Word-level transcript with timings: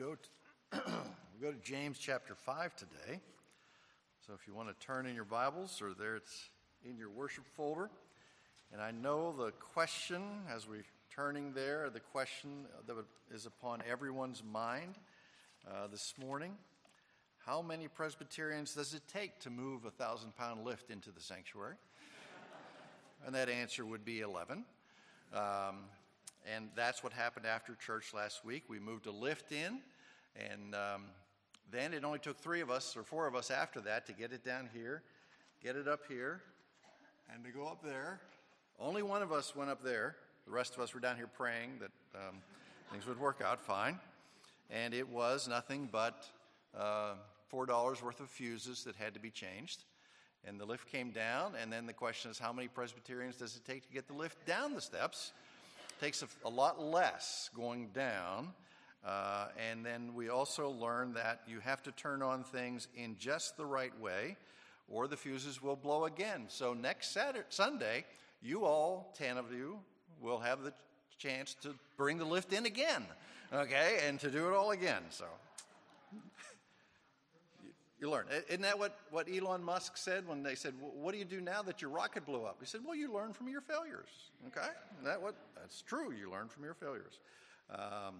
go 0.00 0.14
to, 0.14 0.80
we 1.34 1.46
go 1.46 1.52
to 1.52 1.58
James 1.62 1.98
chapter 1.98 2.34
5 2.34 2.74
today. 2.74 3.20
So 4.26 4.32
if 4.32 4.46
you 4.48 4.54
want 4.54 4.68
to 4.68 4.86
turn 4.86 5.04
in 5.04 5.14
your 5.14 5.26
Bibles, 5.26 5.82
or 5.82 5.92
there 5.92 6.16
it's 6.16 6.48
in 6.88 6.96
your 6.96 7.10
worship 7.10 7.44
folder. 7.54 7.90
And 8.72 8.80
I 8.80 8.92
know 8.92 9.34
the 9.36 9.50
question, 9.50 10.22
as 10.50 10.66
we're 10.66 10.86
turning 11.14 11.52
there, 11.52 11.90
the 11.92 12.00
question 12.00 12.64
that 12.86 12.96
is 13.30 13.44
upon 13.44 13.82
everyone's 13.90 14.42
mind 14.42 14.94
uh, 15.68 15.86
this 15.88 16.14
morning 16.18 16.52
how 17.44 17.60
many 17.60 17.88
Presbyterians 17.88 18.74
does 18.74 18.94
it 18.94 19.02
take 19.12 19.38
to 19.40 19.50
move 19.50 19.84
a 19.84 19.90
thousand 19.90 20.34
pound 20.36 20.64
lift 20.64 20.90
into 20.90 21.10
the 21.10 21.20
sanctuary? 21.20 21.74
and 23.26 23.34
that 23.34 23.50
answer 23.50 23.84
would 23.84 24.04
be 24.04 24.20
11. 24.20 24.64
Um, 25.34 25.76
and 26.46 26.68
that's 26.74 27.02
what 27.02 27.12
happened 27.12 27.46
after 27.46 27.74
church 27.74 28.12
last 28.14 28.44
week. 28.44 28.64
We 28.68 28.78
moved 28.78 29.06
a 29.06 29.10
lift 29.10 29.52
in, 29.52 29.80
and 30.36 30.74
um, 30.74 31.04
then 31.70 31.92
it 31.92 32.04
only 32.04 32.18
took 32.18 32.38
three 32.38 32.60
of 32.60 32.70
us 32.70 32.96
or 32.96 33.02
four 33.02 33.26
of 33.26 33.34
us 33.34 33.50
after 33.50 33.80
that 33.82 34.06
to 34.06 34.12
get 34.12 34.32
it 34.32 34.44
down 34.44 34.68
here, 34.72 35.02
get 35.62 35.76
it 35.76 35.86
up 35.86 36.00
here, 36.08 36.42
and 37.32 37.44
to 37.44 37.50
go 37.50 37.66
up 37.66 37.82
there. 37.82 38.20
Only 38.78 39.02
one 39.02 39.22
of 39.22 39.32
us 39.32 39.54
went 39.54 39.70
up 39.70 39.82
there. 39.82 40.16
The 40.46 40.52
rest 40.52 40.74
of 40.74 40.80
us 40.80 40.94
were 40.94 41.00
down 41.00 41.16
here 41.16 41.26
praying 41.26 41.80
that 41.80 41.90
um, 42.14 42.36
things 42.90 43.06
would 43.06 43.20
work 43.20 43.42
out 43.44 43.60
fine. 43.60 43.98
And 44.70 44.94
it 44.94 45.08
was 45.08 45.48
nothing 45.48 45.88
but 45.90 46.26
uh, 46.76 47.14
$4 47.52 48.02
worth 48.02 48.20
of 48.20 48.30
fuses 48.30 48.84
that 48.84 48.96
had 48.96 49.14
to 49.14 49.20
be 49.20 49.30
changed. 49.30 49.84
And 50.46 50.58
the 50.58 50.64
lift 50.64 50.90
came 50.90 51.10
down, 51.10 51.52
and 51.60 51.70
then 51.70 51.86
the 51.86 51.92
question 51.92 52.30
is 52.30 52.38
how 52.38 52.52
many 52.52 52.68
Presbyterians 52.68 53.36
does 53.36 53.56
it 53.56 53.64
take 53.64 53.86
to 53.86 53.92
get 53.92 54.06
the 54.06 54.14
lift 54.14 54.46
down 54.46 54.74
the 54.74 54.80
steps? 54.80 55.32
Takes 56.00 56.22
a, 56.22 56.28
a 56.46 56.48
lot 56.48 56.82
less 56.82 57.50
going 57.54 57.88
down. 57.88 58.48
Uh, 59.04 59.48
and 59.70 59.84
then 59.84 60.14
we 60.14 60.28
also 60.28 60.70
learned 60.70 61.14
that 61.16 61.40
you 61.46 61.60
have 61.60 61.82
to 61.82 61.92
turn 61.92 62.22
on 62.22 62.42
things 62.42 62.88
in 62.94 63.16
just 63.18 63.56
the 63.56 63.64
right 63.64 63.98
way, 64.00 64.36
or 64.88 65.08
the 65.08 65.16
fuses 65.16 65.62
will 65.62 65.76
blow 65.76 66.04
again. 66.04 66.44
So 66.48 66.74
next 66.74 67.12
Saturday, 67.12 67.44
Sunday, 67.48 68.04
you 68.42 68.64
all, 68.64 69.14
10 69.18 69.38
of 69.38 69.52
you, 69.52 69.78
will 70.20 70.38
have 70.38 70.62
the 70.62 70.72
chance 71.18 71.54
to 71.62 71.74
bring 71.96 72.18
the 72.18 72.24
lift 72.24 72.52
in 72.52 72.66
again, 72.66 73.04
okay, 73.52 74.00
and 74.06 74.18
to 74.20 74.30
do 74.30 74.48
it 74.48 74.54
all 74.54 74.70
again. 74.70 75.02
So 75.10 75.26
you 78.00 78.10
learn. 78.10 78.24
Isn't 78.48 78.62
that 78.62 78.78
what, 78.78 78.96
what 79.10 79.28
Elon 79.28 79.62
Musk 79.62 79.96
said 79.96 80.26
when 80.26 80.42
they 80.42 80.54
said, 80.54 80.72
What 80.80 81.12
do 81.12 81.18
you 81.18 81.24
do 81.24 81.40
now 81.40 81.62
that 81.62 81.82
your 81.82 81.90
rocket 81.90 82.24
blew 82.24 82.44
up? 82.44 82.56
He 82.60 82.66
said, 82.66 82.80
Well, 82.84 82.96
you 82.96 83.12
learn 83.12 83.34
from 83.34 83.48
your 83.48 83.60
failures. 83.60 84.08
Okay? 84.46 84.68
That 85.04 85.20
what, 85.20 85.34
that's 85.54 85.82
true. 85.82 86.10
You 86.12 86.30
learn 86.30 86.48
from 86.48 86.64
your 86.64 86.74
failures. 86.74 87.20
Um, 87.70 88.14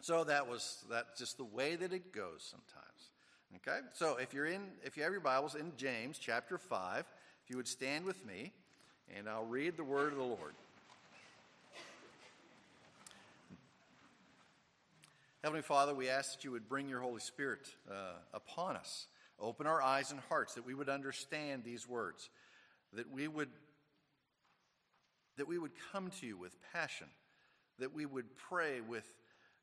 so 0.00 0.22
that 0.24 0.48
was 0.48 0.84
that's 0.88 1.18
just 1.18 1.38
the 1.38 1.44
way 1.44 1.74
that 1.74 1.92
it 1.92 2.12
goes 2.12 2.48
sometimes. 2.50 3.10
Okay? 3.56 3.80
So 3.94 4.16
if 4.16 4.32
you're 4.32 4.46
in, 4.46 4.62
if 4.84 4.96
you 4.96 5.02
have 5.02 5.12
your 5.12 5.20
Bibles 5.20 5.56
in 5.56 5.72
James 5.76 6.18
chapter 6.18 6.56
5, 6.56 7.04
if 7.42 7.50
you 7.50 7.56
would 7.56 7.68
stand 7.68 8.04
with 8.04 8.24
me, 8.24 8.52
and 9.16 9.28
I'll 9.28 9.44
read 9.44 9.76
the 9.76 9.84
word 9.84 10.12
of 10.12 10.18
the 10.18 10.24
Lord. 10.24 10.54
Heavenly 15.48 15.62
Father, 15.62 15.94
we 15.94 16.10
ask 16.10 16.34
that 16.34 16.44
you 16.44 16.50
would 16.50 16.68
bring 16.68 16.90
your 16.90 17.00
Holy 17.00 17.20
Spirit 17.20 17.60
uh, 17.90 18.18
upon 18.34 18.76
us. 18.76 19.06
Open 19.40 19.66
our 19.66 19.80
eyes 19.80 20.10
and 20.10 20.20
hearts 20.28 20.52
that 20.56 20.66
we 20.66 20.74
would 20.74 20.90
understand 20.90 21.64
these 21.64 21.88
words, 21.88 22.28
that 22.92 23.10
we 23.10 23.28
would 23.28 23.48
that 25.38 25.48
we 25.48 25.56
would 25.56 25.70
come 25.90 26.10
to 26.20 26.26
you 26.26 26.36
with 26.36 26.54
passion, 26.74 27.06
that 27.78 27.94
we 27.94 28.04
would 28.04 28.26
pray 28.36 28.82
with 28.82 29.10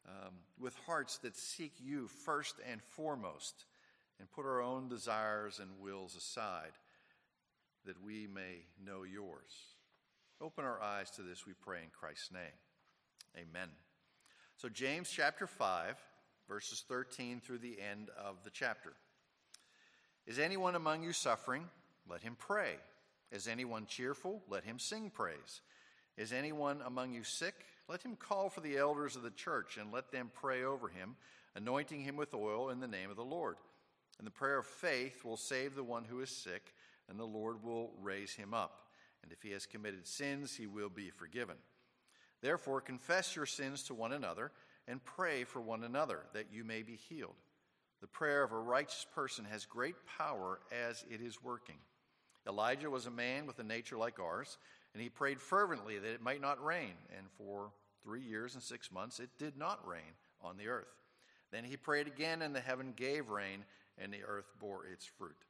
um, 0.07 0.33
with 0.59 0.75
hearts 0.87 1.19
that 1.19 1.37
seek 1.37 1.73
you 1.79 2.07
first 2.07 2.55
and 2.67 2.81
foremost, 2.81 3.65
and 4.19 4.27
put 4.31 4.47
our 4.47 4.63
own 4.63 4.89
desires 4.89 5.59
and 5.59 5.69
wills 5.79 6.15
aside, 6.15 6.71
that 7.85 8.03
we 8.03 8.25
may 8.25 8.65
know 8.83 9.03
yours. 9.03 9.75
Open 10.41 10.65
our 10.65 10.81
eyes 10.81 11.11
to 11.11 11.21
this, 11.21 11.45
we 11.45 11.53
pray 11.53 11.83
in 11.83 11.89
Christ's 11.91 12.31
name. 12.31 12.57
Amen. 13.37 13.69
So, 14.57 14.69
James 14.69 15.09
chapter 15.09 15.47
5, 15.47 15.97
verses 16.47 16.83
13 16.87 17.41
through 17.41 17.57
the 17.57 17.77
end 17.81 18.09
of 18.17 18.43
the 18.45 18.49
chapter. 18.49 18.93
Is 20.25 20.39
anyone 20.39 20.75
among 20.75 21.03
you 21.03 21.11
suffering? 21.11 21.65
Let 22.09 22.21
him 22.21 22.37
pray. 22.39 22.75
Is 23.33 23.49
anyone 23.49 23.85
cheerful? 23.85 24.41
Let 24.47 24.63
him 24.63 24.79
sing 24.79 25.09
praise. 25.09 25.61
Is 26.17 26.31
anyone 26.31 26.81
among 26.85 27.13
you 27.13 27.23
sick? 27.23 27.55
Let 27.89 28.03
him 28.03 28.15
call 28.15 28.49
for 28.49 28.61
the 28.61 28.77
elders 28.77 29.17
of 29.17 29.23
the 29.23 29.29
church 29.29 29.77
and 29.77 29.91
let 29.91 30.11
them 30.11 30.31
pray 30.33 30.63
over 30.63 30.87
him, 30.87 31.17
anointing 31.55 32.01
him 32.01 32.15
with 32.15 32.33
oil 32.33 32.69
in 32.69 32.79
the 32.79 32.87
name 32.87 33.09
of 33.09 33.17
the 33.17 33.25
Lord. 33.25 33.57
And 34.17 34.25
the 34.25 34.31
prayer 34.31 34.59
of 34.59 34.65
faith 34.65 35.25
will 35.25 35.35
save 35.35 35.75
the 35.75 35.83
one 35.83 36.05
who 36.05 36.21
is 36.21 36.29
sick, 36.29 36.73
and 37.09 37.19
the 37.19 37.25
Lord 37.25 37.61
will 37.61 37.91
raise 38.01 38.31
him 38.31 38.53
up. 38.53 38.87
And 39.21 39.33
if 39.33 39.41
he 39.41 39.51
has 39.51 39.65
committed 39.65 40.07
sins, 40.07 40.55
he 40.55 40.65
will 40.65 40.89
be 40.89 41.09
forgiven. 41.09 41.57
Therefore, 42.45 42.79
confess 42.79 43.35
your 43.35 43.47
sins 43.47 43.81
to 43.85 43.95
one 43.95 44.11
another 44.11 44.51
and 44.87 45.03
pray 45.03 45.45
for 45.45 45.59
one 45.59 45.83
another 45.83 46.19
that 46.33 46.53
you 46.53 46.63
may 46.63 46.83
be 46.83 46.95
healed. 46.95 47.33
The 48.01 48.07
prayer 48.07 48.43
of 48.43 48.51
a 48.51 48.59
righteous 48.59 49.07
person 49.15 49.45
has 49.45 49.65
great 49.65 49.95
power 50.19 50.59
as 50.71 51.03
it 51.09 51.21
is 51.21 51.41
working. 51.41 51.79
Elijah 52.47 52.91
was 52.91 53.07
a 53.07 53.11
man 53.11 53.47
with 53.47 53.57
a 53.57 53.63
nature 53.63 53.97
like 53.97 54.19
ours, 54.19 54.59
and 54.93 55.01
he 55.01 55.09
prayed 55.09 55.41
fervently 55.41 55.97
that 55.97 56.13
it 56.13 56.21
might 56.21 56.39
not 56.39 56.63
rain. 56.63 56.93
And 57.17 57.25
for 57.35 57.71
three 58.03 58.21
years 58.21 58.53
and 58.53 58.61
six 58.61 58.91
months, 58.91 59.19
it 59.19 59.31
did 59.39 59.57
not 59.57 59.87
rain 59.87 60.13
on 60.43 60.55
the 60.57 60.67
earth. 60.67 60.93
Then 61.51 61.63
he 61.63 61.77
prayed 61.77 62.05
again, 62.05 62.43
and 62.43 62.55
the 62.55 62.59
heaven 62.59 62.93
gave 62.95 63.29
rain, 63.29 63.65
and 63.97 64.13
the 64.13 64.23
earth 64.23 64.51
bore 64.59 64.85
its 64.85 65.07
fruit. 65.17 65.45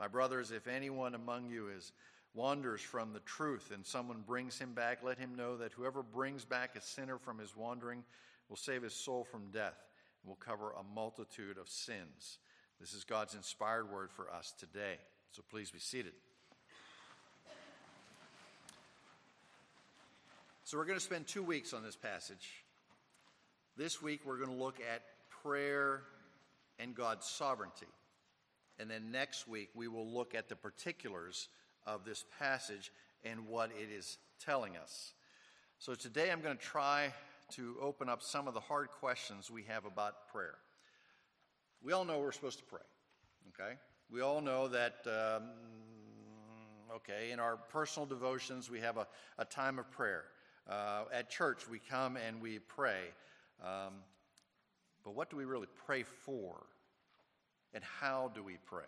My 0.00 0.08
brothers, 0.08 0.50
if 0.50 0.66
anyone 0.66 1.14
among 1.14 1.46
you 1.46 1.68
is 1.68 1.92
wanders 2.34 2.80
from 2.80 3.12
the 3.12 3.20
truth 3.20 3.70
and 3.72 3.86
someone 3.86 4.22
brings 4.26 4.58
him 4.58 4.74
back, 4.74 4.98
let 5.02 5.18
him 5.18 5.36
know 5.36 5.56
that 5.56 5.72
whoever 5.72 6.02
brings 6.02 6.44
back 6.44 6.76
a 6.76 6.80
sinner 6.80 7.18
from 7.18 7.38
his 7.38 7.56
wandering 7.56 8.02
will 8.48 8.56
save 8.56 8.82
his 8.82 8.94
soul 8.94 9.24
from 9.24 9.50
death 9.52 9.88
and 10.22 10.28
will 10.28 10.36
cover 10.36 10.72
a 10.72 10.94
multitude 10.94 11.56
of 11.58 11.68
sins. 11.68 12.38
This 12.80 12.92
is 12.92 13.04
God's 13.04 13.34
inspired 13.34 13.90
word 13.90 14.10
for 14.10 14.30
us 14.30 14.52
today. 14.58 14.96
So 15.30 15.42
please 15.48 15.70
be 15.70 15.78
seated. 15.78 16.12
So 20.64 20.78
we're 20.78 20.86
going 20.86 20.98
to 20.98 21.04
spend 21.04 21.26
two 21.26 21.42
weeks 21.42 21.72
on 21.72 21.82
this 21.82 21.96
passage. 21.96 22.64
This 23.76 24.02
week 24.02 24.22
we're 24.24 24.38
going 24.38 24.50
to 24.50 24.62
look 24.62 24.80
at 24.80 25.02
prayer 25.42 26.02
and 26.78 26.94
God's 26.94 27.26
sovereignty. 27.26 27.86
And 28.80 28.90
then 28.90 29.12
next 29.12 29.46
week 29.46 29.68
we 29.74 29.88
will 29.88 30.06
look 30.06 30.34
at 30.34 30.48
the 30.48 30.56
particulars 30.56 31.48
of 31.86 32.04
this 32.04 32.24
passage 32.38 32.92
and 33.24 33.46
what 33.46 33.70
it 33.70 33.92
is 33.92 34.18
telling 34.44 34.76
us. 34.76 35.12
So 35.78 35.94
today 35.94 36.30
I'm 36.30 36.40
going 36.40 36.56
to 36.56 36.62
try 36.62 37.12
to 37.52 37.76
open 37.80 38.08
up 38.08 38.22
some 38.22 38.48
of 38.48 38.54
the 38.54 38.60
hard 38.60 38.88
questions 38.88 39.50
we 39.50 39.64
have 39.64 39.84
about 39.84 40.28
prayer. 40.32 40.56
We 41.82 41.92
all 41.92 42.04
know 42.04 42.18
we're 42.18 42.32
supposed 42.32 42.58
to 42.58 42.64
pray, 42.64 42.80
okay? 43.48 43.74
We 44.10 44.22
all 44.22 44.40
know 44.40 44.68
that, 44.68 44.94
um, 45.06 45.48
okay, 46.96 47.30
in 47.30 47.40
our 47.40 47.56
personal 47.56 48.06
devotions, 48.06 48.70
we 48.70 48.80
have 48.80 48.96
a, 48.96 49.06
a 49.38 49.44
time 49.44 49.78
of 49.78 49.90
prayer. 49.90 50.24
Uh, 50.68 51.04
at 51.12 51.28
church, 51.28 51.68
we 51.68 51.78
come 51.78 52.16
and 52.16 52.40
we 52.40 52.58
pray. 52.58 53.00
Um, 53.62 53.94
but 55.04 55.14
what 55.14 55.28
do 55.28 55.36
we 55.36 55.44
really 55.44 55.68
pray 55.86 56.02
for? 56.02 56.64
And 57.74 57.84
how 57.84 58.30
do 58.34 58.42
we 58.42 58.56
pray? 58.64 58.84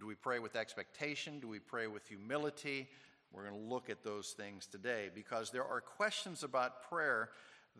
Do 0.00 0.06
we 0.06 0.14
pray 0.14 0.38
with 0.38 0.56
expectation? 0.56 1.40
Do 1.40 1.48
we 1.48 1.58
pray 1.58 1.86
with 1.86 2.06
humility? 2.08 2.88
We're 3.32 3.46
going 3.46 3.60
to 3.60 3.68
look 3.68 3.90
at 3.90 4.02
those 4.02 4.30
things 4.30 4.66
today 4.66 5.10
because 5.14 5.50
there 5.50 5.64
are 5.64 5.82
questions 5.82 6.42
about 6.42 6.88
prayer 6.88 7.28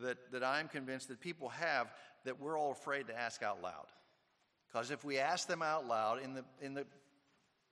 that, 0.02 0.30
that 0.30 0.44
I'm 0.44 0.68
convinced 0.68 1.08
that 1.08 1.20
people 1.20 1.48
have 1.48 1.90
that 2.26 2.38
we're 2.38 2.58
all 2.58 2.72
afraid 2.72 3.06
to 3.08 3.18
ask 3.18 3.42
out 3.42 3.62
loud. 3.62 3.86
Because 4.68 4.90
if 4.90 5.02
we 5.02 5.18
ask 5.18 5.48
them 5.48 5.62
out 5.62 5.88
loud 5.88 6.22
in 6.22 6.34
the, 6.34 6.44
in 6.60 6.74
the 6.74 6.86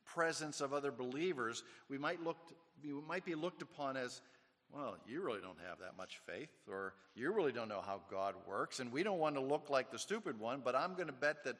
presence 0.06 0.62
of 0.62 0.72
other 0.72 0.90
believers, 0.90 1.62
we 1.90 1.98
might, 1.98 2.24
look, 2.24 2.38
we 2.82 2.92
might 3.06 3.26
be 3.26 3.34
looked 3.34 3.60
upon 3.60 3.98
as, 3.98 4.22
well, 4.72 4.96
you 5.06 5.22
really 5.22 5.40
don't 5.40 5.58
have 5.68 5.78
that 5.80 5.96
much 5.96 6.20
faith, 6.26 6.50
or 6.68 6.94
you 7.14 7.32
really 7.32 7.52
don't 7.52 7.68
know 7.68 7.82
how 7.86 8.00
God 8.10 8.34
works, 8.48 8.80
and 8.80 8.90
we 8.90 9.02
don't 9.02 9.18
want 9.18 9.36
to 9.36 9.42
look 9.42 9.68
like 9.68 9.92
the 9.92 9.98
stupid 9.98 10.40
one, 10.40 10.62
but 10.64 10.74
I'm 10.74 10.94
going 10.94 11.06
to 11.06 11.12
bet 11.12 11.44
that 11.44 11.56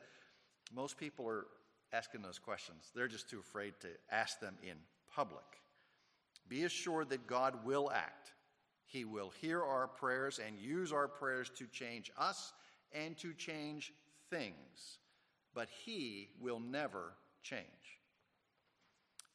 most 0.75 0.97
people 0.97 1.29
are 1.29 1.47
asking 1.93 2.23
those 2.23 2.39
questions. 2.39 2.91
They're 2.95 3.09
just 3.09 3.31
too 3.31 3.41
afraid 3.41 3.75
to 3.81 3.89
ask 4.11 4.41
them 4.41 4.57
in 4.63 4.77
public. 5.15 5.45
Be 6.49 6.65
assured 6.65 7.11
that 7.11 7.27
God 7.27 7.65
will 7.65 7.91
act. 7.91 8.33
He 8.87 9.05
will 9.05 9.31
hear 9.41 9.63
our 9.63 9.87
prayers 9.87 10.41
and 10.45 10.59
use 10.59 10.93
our 10.93 11.09
prayers 11.09 11.51
to 11.57 11.67
change 11.67 12.11
us 12.19 12.53
and 12.93 13.17
to 13.19 13.35
change 13.35 13.93
things. 14.31 14.99
But 15.55 15.69
He 15.85 16.31
will 16.41 16.61
never 16.61 17.13
change. 17.43 17.65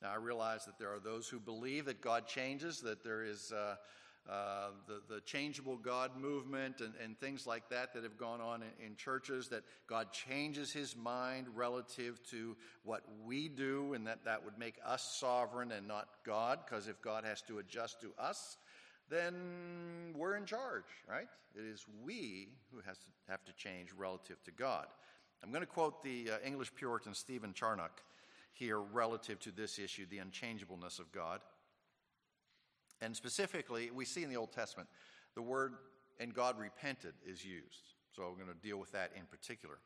Now, 0.01 0.11
I 0.11 0.15
realize 0.15 0.65
that 0.65 0.77
there 0.77 0.93
are 0.93 0.99
those 0.99 1.29
who 1.29 1.39
believe 1.39 1.85
that 1.85 2.01
God 2.01 2.27
changes, 2.27 2.81
that 2.81 3.03
there 3.03 3.23
is 3.23 3.51
uh, 3.51 3.75
uh, 4.29 4.69
the, 4.87 5.01
the 5.13 5.21
changeable 5.21 5.75
God 5.75 6.11
movement 6.17 6.79
and, 6.79 6.93
and 7.03 7.19
things 7.19 7.45
like 7.45 7.69
that 7.69 7.93
that 7.93 8.03
have 8.03 8.17
gone 8.17 8.39
on 8.39 8.63
in, 8.63 8.85
in 8.85 8.95
churches, 8.95 9.49
that 9.49 9.63
God 9.87 10.11
changes 10.13 10.71
his 10.71 10.95
mind 10.95 11.47
relative 11.53 12.21
to 12.29 12.55
what 12.83 13.03
we 13.25 13.49
do, 13.49 13.93
and 13.93 14.07
that 14.07 14.23
that 14.23 14.45
would 14.45 14.57
make 14.57 14.75
us 14.85 15.17
sovereign 15.19 15.71
and 15.73 15.87
not 15.87 16.07
God, 16.25 16.59
because 16.65 16.87
if 16.87 17.01
God 17.01 17.25
has 17.25 17.41
to 17.43 17.59
adjust 17.59 17.99
to 18.01 18.13
us, 18.17 18.57
then 19.09 19.33
we're 20.15 20.37
in 20.37 20.45
charge, 20.45 20.85
right? 21.09 21.27
It 21.55 21.65
is 21.65 21.85
we 22.03 22.47
who 22.71 22.79
has 22.85 22.97
to 22.97 23.05
have 23.27 23.43
to 23.45 23.53
change 23.53 23.89
relative 23.97 24.41
to 24.45 24.51
God. 24.51 24.87
I'm 25.43 25.49
going 25.49 25.61
to 25.61 25.67
quote 25.67 26.01
the 26.01 26.31
uh, 26.31 26.35
English 26.45 26.73
Puritan 26.73 27.13
Stephen 27.13 27.53
Charnock 27.53 28.01
here 28.53 28.79
relative 28.79 29.39
to 29.41 29.51
this 29.51 29.77
issue, 29.79 30.05
the 30.09 30.19
unchangeableness 30.19 30.99
of 30.99 31.11
God. 31.11 31.41
And 33.03 33.15
specifically, 33.15 33.91
we 33.91 34.05
see 34.05 34.23
in 34.23 34.29
the 34.29 34.37
Old 34.37 34.53
Testament 34.53 34.87
the 35.35 35.41
word 35.41 35.73
and 36.19 36.33
God 36.33 36.57
repented 36.57 37.13
is 37.27 37.43
used. 37.43 37.95
So 38.15 38.23
we're 38.23 38.43
going 38.43 38.55
to 38.55 38.67
deal 38.67 38.77
with 38.77 38.91
that 38.93 39.11
in 39.15 39.23
particular. 39.25 39.79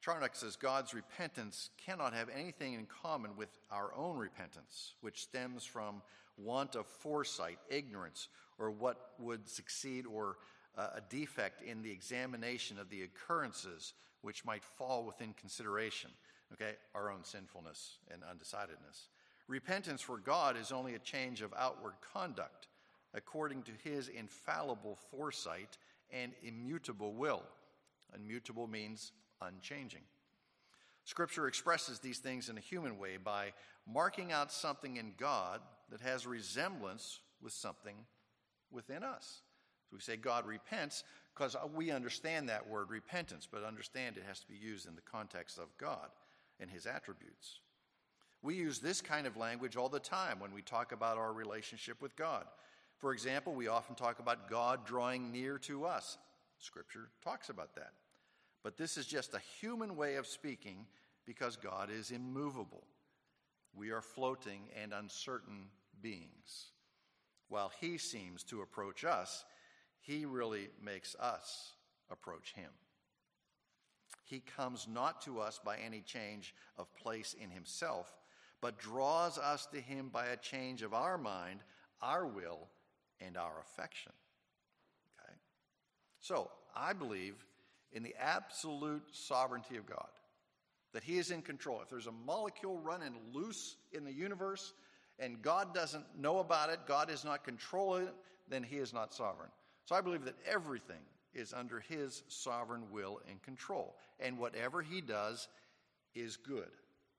Charnock 0.00 0.34
says 0.34 0.56
God's 0.56 0.94
repentance 0.94 1.70
cannot 1.76 2.12
have 2.14 2.28
anything 2.36 2.74
in 2.74 2.86
common 2.86 3.36
with 3.36 3.50
our 3.70 3.94
own 3.94 4.16
repentance, 4.16 4.94
which 5.00 5.22
stems 5.22 5.64
from 5.64 6.02
want 6.36 6.74
of 6.74 6.86
foresight, 6.86 7.58
ignorance, 7.70 8.28
or 8.58 8.70
what 8.70 9.12
would 9.20 9.48
succeed, 9.48 10.04
or 10.06 10.38
uh, 10.76 10.88
a 10.96 11.00
defect 11.08 11.62
in 11.62 11.82
the 11.82 11.90
examination 11.90 12.78
of 12.78 12.88
the 12.90 13.02
occurrences 13.02 13.94
which 14.22 14.44
might 14.44 14.64
fall 14.64 15.04
within 15.04 15.34
consideration. 15.34 16.10
Okay, 16.54 16.72
our 16.94 17.10
own 17.10 17.22
sinfulness 17.22 17.98
and 18.10 18.22
undecidedness. 18.28 19.08
Repentance 19.48 20.00
for 20.00 20.18
God 20.18 20.56
is 20.56 20.72
only 20.72 20.94
a 20.94 21.00
change 21.00 21.42
of 21.42 21.52
outward 21.56 21.94
conduct 22.12 22.68
according 23.14 23.62
to 23.64 23.72
his 23.82 24.08
infallible 24.08 24.98
foresight 25.10 25.76
and 26.10 26.32
immutable 26.42 27.12
will. 27.12 27.42
Immutable 28.14 28.66
means 28.66 29.12
unchanging. 29.40 30.02
Scripture 31.04 31.48
expresses 31.48 31.98
these 31.98 32.18
things 32.18 32.48
in 32.48 32.56
a 32.56 32.60
human 32.60 32.98
way 32.98 33.16
by 33.16 33.52
marking 33.86 34.32
out 34.32 34.52
something 34.52 34.96
in 34.96 35.14
God 35.18 35.60
that 35.90 36.00
has 36.00 36.26
resemblance 36.26 37.20
with 37.42 37.52
something 37.52 37.96
within 38.70 39.02
us. 39.02 39.42
So 39.90 39.96
we 39.96 40.00
say 40.00 40.16
God 40.16 40.46
repents 40.46 41.02
because 41.34 41.56
we 41.74 41.90
understand 41.90 42.48
that 42.48 42.68
word 42.68 42.90
repentance, 42.90 43.48
but 43.50 43.64
understand 43.64 44.16
it 44.16 44.24
has 44.28 44.40
to 44.40 44.48
be 44.48 44.56
used 44.56 44.86
in 44.86 44.94
the 44.94 45.00
context 45.02 45.58
of 45.58 45.76
God 45.76 46.08
and 46.60 46.70
his 46.70 46.86
attributes. 46.86 47.60
We 48.42 48.56
use 48.56 48.80
this 48.80 49.00
kind 49.00 49.26
of 49.26 49.36
language 49.36 49.76
all 49.76 49.88
the 49.88 50.00
time 50.00 50.40
when 50.40 50.52
we 50.52 50.62
talk 50.62 50.90
about 50.92 51.16
our 51.16 51.32
relationship 51.32 52.02
with 52.02 52.16
God. 52.16 52.44
For 52.98 53.12
example, 53.12 53.54
we 53.54 53.68
often 53.68 53.94
talk 53.94 54.18
about 54.18 54.50
God 54.50 54.84
drawing 54.84 55.30
near 55.30 55.58
to 55.58 55.84
us. 55.84 56.18
Scripture 56.58 57.08
talks 57.22 57.50
about 57.50 57.74
that. 57.76 57.92
But 58.62 58.76
this 58.76 58.96
is 58.96 59.06
just 59.06 59.34
a 59.34 59.40
human 59.60 59.96
way 59.96 60.16
of 60.16 60.26
speaking 60.26 60.86
because 61.24 61.56
God 61.56 61.88
is 61.90 62.10
immovable. 62.10 62.84
We 63.74 63.90
are 63.90 64.02
floating 64.02 64.62
and 64.80 64.92
uncertain 64.92 65.66
beings. 66.00 66.72
While 67.48 67.72
He 67.80 67.98
seems 67.98 68.42
to 68.44 68.62
approach 68.62 69.04
us, 69.04 69.44
He 70.00 70.24
really 70.24 70.68
makes 70.82 71.14
us 71.16 71.72
approach 72.10 72.52
Him. 72.54 72.70
He 74.24 74.40
comes 74.40 74.86
not 74.88 75.20
to 75.22 75.40
us 75.40 75.60
by 75.64 75.76
any 75.78 76.00
change 76.00 76.54
of 76.76 76.94
place 76.96 77.34
in 77.40 77.50
Himself 77.50 78.12
but 78.62 78.78
draws 78.78 79.36
us 79.36 79.66
to 79.66 79.80
Him 79.80 80.08
by 80.10 80.26
a 80.26 80.36
change 80.36 80.82
of 80.82 80.94
our 80.94 81.18
mind, 81.18 81.60
our 82.00 82.24
will, 82.24 82.68
and 83.20 83.36
our 83.36 83.60
affection. 83.60 84.12
Okay? 85.18 85.34
So, 86.20 86.48
I 86.74 86.94
believe 86.94 87.44
in 87.92 88.02
the 88.02 88.14
absolute 88.18 89.02
sovereignty 89.10 89.76
of 89.76 89.84
God, 89.84 90.08
that 90.94 91.02
He 91.02 91.18
is 91.18 91.32
in 91.32 91.42
control. 91.42 91.80
If 91.82 91.90
there's 91.90 92.06
a 92.06 92.12
molecule 92.12 92.78
running 92.78 93.14
loose 93.34 93.76
in 93.92 94.04
the 94.04 94.12
universe 94.12 94.72
and 95.18 95.42
God 95.42 95.74
doesn't 95.74 96.06
know 96.18 96.38
about 96.38 96.70
it, 96.70 96.80
God 96.86 97.10
is 97.10 97.24
not 97.24 97.44
controlling 97.44 98.06
it, 98.06 98.14
then 98.48 98.62
He 98.62 98.76
is 98.76 98.94
not 98.94 99.12
sovereign. 99.12 99.50
So, 99.86 99.96
I 99.96 100.00
believe 100.00 100.24
that 100.24 100.36
everything 100.48 101.02
is 101.34 101.52
under 101.52 101.80
His 101.80 102.22
sovereign 102.28 102.84
will 102.92 103.20
and 103.28 103.42
control. 103.42 103.96
And 104.20 104.38
whatever 104.38 104.82
He 104.82 105.00
does 105.00 105.48
is 106.14 106.36
good 106.36 106.70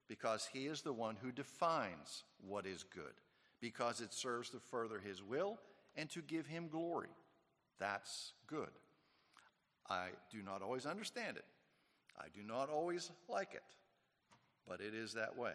because 0.07 0.47
he 0.51 0.65
is 0.65 0.81
the 0.81 0.93
one 0.93 1.15
who 1.21 1.31
defines 1.31 2.23
what 2.47 2.65
is 2.65 2.83
good, 2.83 3.13
because 3.61 4.01
it 4.01 4.13
serves 4.13 4.49
to 4.49 4.59
further 4.59 4.99
his 4.99 5.23
will 5.23 5.57
and 5.95 6.09
to 6.11 6.21
give 6.21 6.45
him 6.45 6.67
glory. 6.69 7.09
That's 7.79 8.33
good. 8.47 8.69
I 9.89 10.07
do 10.31 10.41
not 10.41 10.61
always 10.61 10.85
understand 10.85 11.37
it. 11.37 11.45
I 12.17 12.25
do 12.33 12.43
not 12.43 12.69
always 12.69 13.11
like 13.27 13.53
it, 13.53 13.63
but 14.67 14.81
it 14.81 14.93
is 14.93 15.13
that 15.13 15.37
way. 15.37 15.53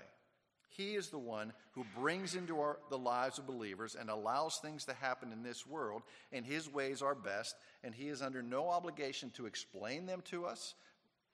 He 0.71 0.95
is 0.95 1.09
the 1.09 1.19
one 1.19 1.53
who 1.73 1.85
brings 1.97 2.35
into 2.35 2.61
our, 2.61 2.79
the 2.91 2.99
lives 2.99 3.39
of 3.39 3.47
believers 3.47 3.97
and 3.99 4.11
allows 4.11 4.59
things 4.59 4.85
to 4.85 4.93
happen 4.93 5.33
in 5.33 5.43
this 5.43 5.67
world, 5.67 6.03
and 6.31 6.45
his 6.45 6.71
ways 6.71 7.01
are 7.01 7.15
best, 7.15 7.57
and 7.83 7.95
he 7.95 8.09
is 8.09 8.21
under 8.21 8.43
no 8.43 8.69
obligation 8.69 9.31
to 9.31 9.47
explain 9.47 10.05
them 10.05 10.23
to 10.27 10.45
us 10.45 10.75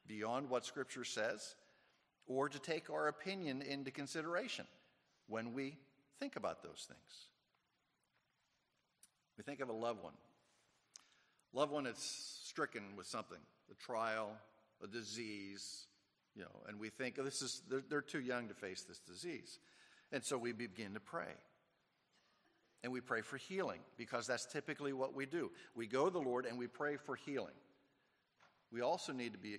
beyond 0.07 0.49
what 0.49 0.65
Scripture 0.65 1.05
says 1.05 1.57
or 2.27 2.49
to 2.49 2.59
take 2.59 2.91
our 2.91 3.09
opinion 3.09 3.63
into 3.63 3.91
consideration 3.91 4.67
when 5.29 5.53
we 5.53 5.77
think 6.19 6.37
about 6.37 6.63
those 6.63 6.87
things. 6.89 7.29
We 9.37 9.45
think 9.45 9.61
of 9.61 9.69
a 9.69 9.73
loved 9.73 10.03
one. 10.03 10.15
Loved 11.53 11.73
one 11.73 11.87
is 11.87 11.99
stricken 12.45 12.83
with 12.97 13.07
something, 13.07 13.39
a 13.71 13.75
trial, 13.75 14.31
a 14.83 14.87
disease, 14.87 15.87
you 16.35 16.43
know, 16.43 16.63
and 16.69 16.79
we 16.81 16.89
think 16.89 17.17
oh, 17.21 17.23
this 17.23 17.43
is 17.43 17.63
they're, 17.69 17.83
they're 17.89 18.01
too 18.01 18.21
young 18.21 18.49
to 18.49 18.55
face 18.55 18.83
this 18.83 18.99
disease. 18.99 19.59
And 20.13 20.23
so 20.23 20.37
we 20.37 20.53
begin 20.53 20.95
to 20.95 21.01
pray. 21.01 21.33
And 22.83 22.93
we 22.93 23.01
pray 23.01 23.23
for 23.23 23.39
healing 23.39 23.81
because 23.97 24.27
that's 24.27 24.45
typically 24.45 24.93
what 24.93 25.15
we 25.15 25.27
do. 25.27 25.51
We 25.75 25.87
go 25.87 26.05
to 26.05 26.11
the 26.11 26.21
Lord 26.21 26.45
and 26.45 26.59
we 26.59 26.67
pray 26.67 26.97
for 26.97 27.17
healing. 27.17 27.55
We 28.71 28.83
also 28.83 29.13
need 29.13 29.33
to 29.33 29.39
be 29.39 29.59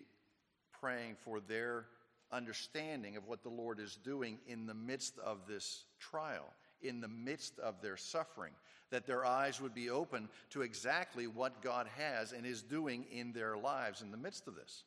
praying 0.80 1.16
for 1.24 1.40
their 1.40 1.86
understanding 2.32 3.18
of 3.18 3.28
what 3.28 3.44
the 3.44 3.50
Lord 3.50 3.80
is 3.80 3.98
doing 4.04 4.40
in 4.48 4.66
the 4.66 4.74
midst 4.74 5.18
of 5.20 5.48
this 5.48 5.86
trial, 6.00 6.54
in 6.82 7.02
the 7.02 7.08
midst 7.08 7.60
of 7.60 7.82
their 7.82 7.98
suffering, 7.98 8.54
that 8.92 9.08
their 9.08 9.26
eyes 9.26 9.60
would 9.62 9.74
be 9.74 9.90
open 9.90 10.30
to 10.52 10.62
exactly 10.62 11.28
what 11.28 11.62
God 11.62 11.88
has 11.98 12.32
and 12.32 12.46
is 12.46 12.62
doing 12.62 13.06
in 13.12 13.32
their 13.32 13.58
lives 13.58 14.02
in 14.02 14.12
the 14.12 14.18
midst 14.18 14.48
of 14.48 14.56
this. 14.56 14.84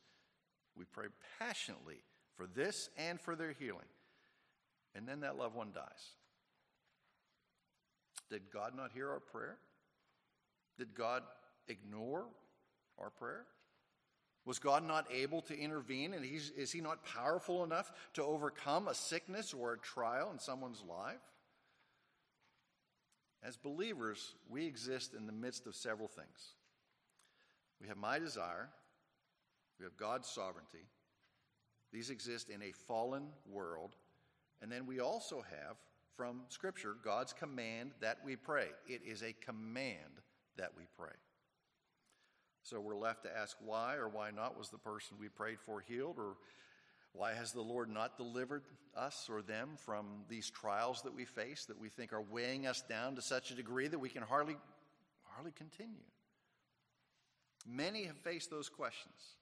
We 0.77 0.85
pray 0.85 1.07
passionately 1.39 2.03
for 2.37 2.47
this 2.47 2.89
and 2.97 3.21
for 3.21 3.35
their 3.35 3.53
healing. 3.53 3.89
And 4.95 5.07
then 5.07 5.21
that 5.21 5.37
loved 5.37 5.57
one 5.57 5.73
dies. 5.75 6.15
Did 8.31 8.43
God 8.53 8.75
not 8.77 8.93
hear 8.93 9.11
our 9.11 9.21
prayer? 9.21 9.59
Did 10.79 10.95
God 10.95 11.23
ignore 11.67 12.27
our 12.99 13.11
prayer? 13.11 13.45
Was 14.49 14.59
God 14.59 14.83
not 14.83 15.07
able 15.13 15.43
to 15.43 15.59
intervene? 15.59 16.15
And 16.15 16.25
is 16.25 16.73
he 16.73 16.81
not 16.81 17.05
powerful 17.05 17.65
enough 17.65 17.93
to 18.15 18.25
overcome 18.25 18.89
a 18.89 18.95
sickness 18.95 19.53
or 19.53 19.75
a 19.75 19.79
trial 19.79 20.31
in 20.33 20.39
someone's 20.39 20.83
life? 20.89 21.21
As 23.43 23.59
believers, 23.59 24.37
we 24.49 24.65
exist 24.65 25.13
in 25.13 25.27
the 25.27 25.35
midst 25.35 25.67
of 25.67 25.77
several 25.77 26.09
things. 26.09 26.55
We 27.79 27.89
have 27.89 27.99
my 27.99 28.19
desire, 28.19 28.71
we 29.79 29.85
have 29.85 29.99
God's 29.99 30.31
sovereignty. 30.31 30.87
These 31.93 32.09
exist 32.09 32.49
in 32.49 32.63
a 32.63 32.73
fallen 32.73 33.27
world. 33.47 33.97
And 34.63 34.73
then 34.73 34.87
we 34.87 34.99
also 34.99 35.43
have, 35.43 35.77
from 36.17 36.41
Scripture, 36.49 36.97
God's 37.05 37.35
command 37.35 37.91
that 38.01 38.17
we 38.25 38.35
pray. 38.35 38.69
It 38.87 39.03
is 39.07 39.23
a 39.23 39.35
command 39.45 40.23
that 40.57 40.73
we 40.75 40.85
pray. 40.99 41.13
So 42.69 42.81
we're 42.81 42.97
left 42.97 43.23
to 43.23 43.35
ask 43.35 43.57
why 43.65 43.95
or 43.95 44.11
why 44.11 44.31
not 44.31 44.59
was 44.59 44.69
the 44.69 44.77
person 44.77 45.17
we 45.19 45.31
prayed 45.31 45.59
for 45.59 45.81
healed, 45.81 46.17
or 46.19 46.37
why 47.15 47.33
has 47.33 47.53
the 47.53 47.63
Lord 47.63 47.89
not 47.89 48.19
delivered 48.19 48.65
us 48.95 49.31
or 49.33 49.41
them 49.41 49.71
from 49.79 50.05
these 50.29 50.51
trials 50.51 51.01
that 51.03 51.15
we 51.15 51.25
face 51.25 51.65
that 51.65 51.81
we 51.81 51.89
think 51.89 52.13
are 52.13 52.21
weighing 52.21 52.67
us 52.67 52.83
down 52.83 53.15
to 53.17 53.23
such 53.23 53.51
a 53.51 53.55
degree 53.55 53.89
that 53.89 53.99
we 53.99 54.11
can 54.11 54.23
hardly, 54.23 54.59
hardly 55.35 55.53
continue? 55.53 56.05
Many 57.67 58.05
have 58.05 58.19
faced 58.19 58.51
those 58.51 58.69
questions, 58.69 59.37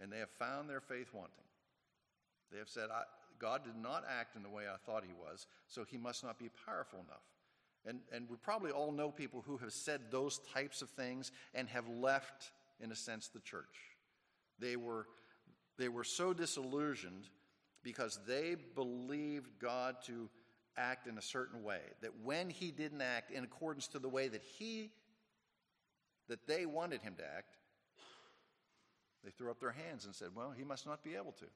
and 0.00 0.12
they 0.12 0.18
have 0.18 0.30
found 0.30 0.68
their 0.68 0.80
faith 0.80 1.10
wanting. 1.12 1.30
They 2.50 2.58
have 2.58 2.68
said, 2.68 2.88
God 3.38 3.62
did 3.62 3.76
not 3.80 4.02
act 4.18 4.34
in 4.34 4.42
the 4.42 4.50
way 4.50 4.64
I 4.64 4.76
thought 4.84 5.04
he 5.06 5.14
was, 5.14 5.46
so 5.68 5.84
he 5.84 5.96
must 5.96 6.24
not 6.24 6.36
be 6.36 6.50
powerful 6.66 6.98
enough. 6.98 7.22
And, 7.88 8.00
and 8.12 8.28
we 8.28 8.36
probably 8.36 8.70
all 8.70 8.92
know 8.92 9.10
people 9.10 9.42
who 9.46 9.56
have 9.56 9.72
said 9.72 10.00
those 10.10 10.40
types 10.52 10.82
of 10.82 10.90
things 10.90 11.32
and 11.54 11.68
have 11.70 11.88
left, 11.88 12.52
in 12.80 12.92
a 12.92 12.94
sense, 12.94 13.28
the 13.28 13.40
church. 13.40 13.64
They 14.58 14.76
were, 14.76 15.06
they 15.78 15.88
were 15.88 16.04
so 16.04 16.34
disillusioned 16.34 17.30
because 17.82 18.20
they 18.26 18.56
believed 18.74 19.58
God 19.58 19.96
to 20.06 20.28
act 20.76 21.06
in 21.06 21.16
a 21.16 21.22
certain 21.22 21.64
way, 21.64 21.80
that 22.02 22.12
when 22.22 22.50
he 22.50 22.70
didn't 22.70 23.00
act 23.00 23.30
in 23.30 23.42
accordance 23.42 23.88
to 23.88 23.98
the 23.98 24.08
way 24.08 24.28
that 24.28 24.42
he 24.42 24.90
that 26.28 26.46
they 26.46 26.66
wanted 26.66 27.00
him 27.00 27.14
to 27.16 27.24
act, 27.24 27.56
they 29.24 29.30
threw 29.30 29.50
up 29.50 29.60
their 29.60 29.72
hands 29.72 30.04
and 30.04 30.14
said, 30.14 30.28
Well, 30.34 30.52
he 30.56 30.62
must 30.62 30.86
not 30.86 31.02
be 31.02 31.16
able 31.16 31.32
to. 31.32 31.46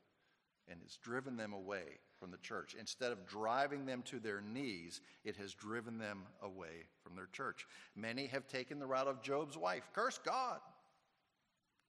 And 0.68 0.80
it's 0.84 0.96
driven 0.96 1.36
them 1.36 1.52
away 1.52 1.98
from 2.18 2.30
the 2.30 2.38
church. 2.38 2.76
Instead 2.78 3.12
of 3.12 3.26
driving 3.26 3.84
them 3.84 4.02
to 4.06 4.20
their 4.20 4.40
knees, 4.40 5.00
it 5.24 5.36
has 5.36 5.52
driven 5.52 5.98
them 5.98 6.22
away 6.40 6.86
from 7.02 7.16
their 7.16 7.28
church. 7.32 7.66
Many 7.96 8.26
have 8.26 8.46
taken 8.46 8.78
the 8.78 8.86
route 8.86 9.08
of 9.08 9.22
Job's 9.22 9.58
wife 9.58 9.88
curse 9.92 10.18
God. 10.24 10.60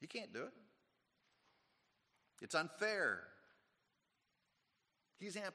He 0.01 0.07
can't 0.07 0.33
do 0.33 0.41
it. 0.43 0.53
It's 2.41 2.55
unfair. 2.55 3.21
He's, 5.19 5.37
ap- 5.37 5.53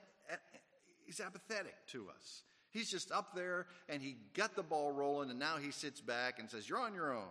he's 1.05 1.21
apathetic 1.21 1.75
to 1.89 2.07
us. 2.17 2.45
He's 2.71 2.91
just 2.91 3.13
up 3.13 3.35
there 3.35 3.67
and 3.89 4.01
he 4.01 4.17
got 4.35 4.55
the 4.55 4.63
ball 4.63 4.93
rolling, 4.93 5.31
and 5.31 5.39
now 5.39 5.57
he 5.57 5.71
sits 5.71 6.01
back 6.01 6.39
and 6.39 6.49
says, 6.49 6.69
You're 6.69 6.81
on 6.81 6.95
your 6.95 7.13
own. 7.13 7.25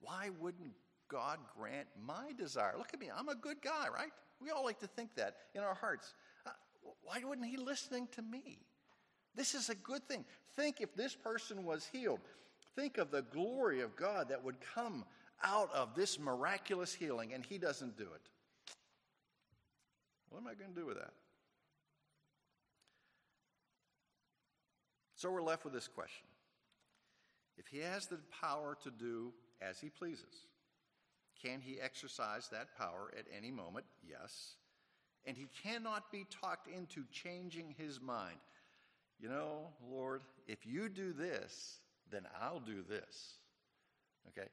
Why 0.00 0.30
wouldn't 0.38 0.74
God 1.08 1.38
grant 1.56 1.86
my 2.04 2.32
desire? 2.38 2.74
Look 2.76 2.90
at 2.92 3.00
me, 3.00 3.08
I'm 3.14 3.28
a 3.28 3.34
good 3.34 3.60
guy, 3.62 3.86
right? 3.94 4.10
We 4.40 4.50
all 4.50 4.64
like 4.64 4.80
to 4.80 4.86
think 4.86 5.14
that 5.16 5.36
in 5.54 5.62
our 5.62 5.74
hearts. 5.74 6.14
Uh, 6.46 6.50
why 7.02 7.20
wouldn't 7.24 7.46
he 7.46 7.56
listening 7.56 8.08
to 8.12 8.22
me? 8.22 8.58
This 9.34 9.54
is 9.54 9.68
a 9.68 9.74
good 9.74 10.06
thing. 10.08 10.24
Think 10.56 10.80
if 10.80 10.94
this 10.94 11.14
person 11.14 11.64
was 11.64 11.88
healed. 11.90 12.20
Think 12.74 12.98
of 12.98 13.10
the 13.10 13.22
glory 13.22 13.80
of 13.80 13.96
God 13.96 14.28
that 14.28 14.42
would 14.42 14.56
come 14.74 15.04
out 15.42 15.72
of 15.74 15.94
this 15.94 16.18
miraculous 16.18 16.94
healing, 16.94 17.32
and 17.34 17.44
he 17.44 17.58
doesn't 17.58 17.96
do 17.96 18.04
it. 18.04 18.30
What 20.30 20.40
am 20.40 20.46
I 20.48 20.54
going 20.54 20.74
to 20.74 20.80
do 20.80 20.86
with 20.86 20.96
that? 20.96 21.12
So 25.14 25.30
we're 25.30 25.42
left 25.42 25.64
with 25.64 25.72
this 25.72 25.88
question 25.88 26.26
If 27.56 27.66
he 27.66 27.78
has 27.78 28.06
the 28.06 28.18
power 28.40 28.76
to 28.82 28.90
do 28.90 29.32
as 29.62 29.80
he 29.80 29.88
pleases, 29.88 30.46
can 31.42 31.60
he 31.60 31.78
exercise 31.80 32.48
that 32.50 32.76
power 32.76 33.12
at 33.18 33.26
any 33.36 33.50
moment? 33.50 33.86
Yes. 34.08 34.56
And 35.26 35.36
he 35.36 35.48
cannot 35.62 36.10
be 36.12 36.26
talked 36.40 36.68
into 36.68 37.04
changing 37.10 37.74
his 37.76 38.00
mind. 38.00 38.38
You 39.18 39.28
know, 39.28 39.68
Lord, 39.90 40.22
if 40.46 40.66
you 40.66 40.88
do 40.88 41.12
this, 41.12 41.80
then 42.10 42.22
I'll 42.40 42.60
do 42.60 42.82
this. 42.88 43.38
Okay? 44.28 44.48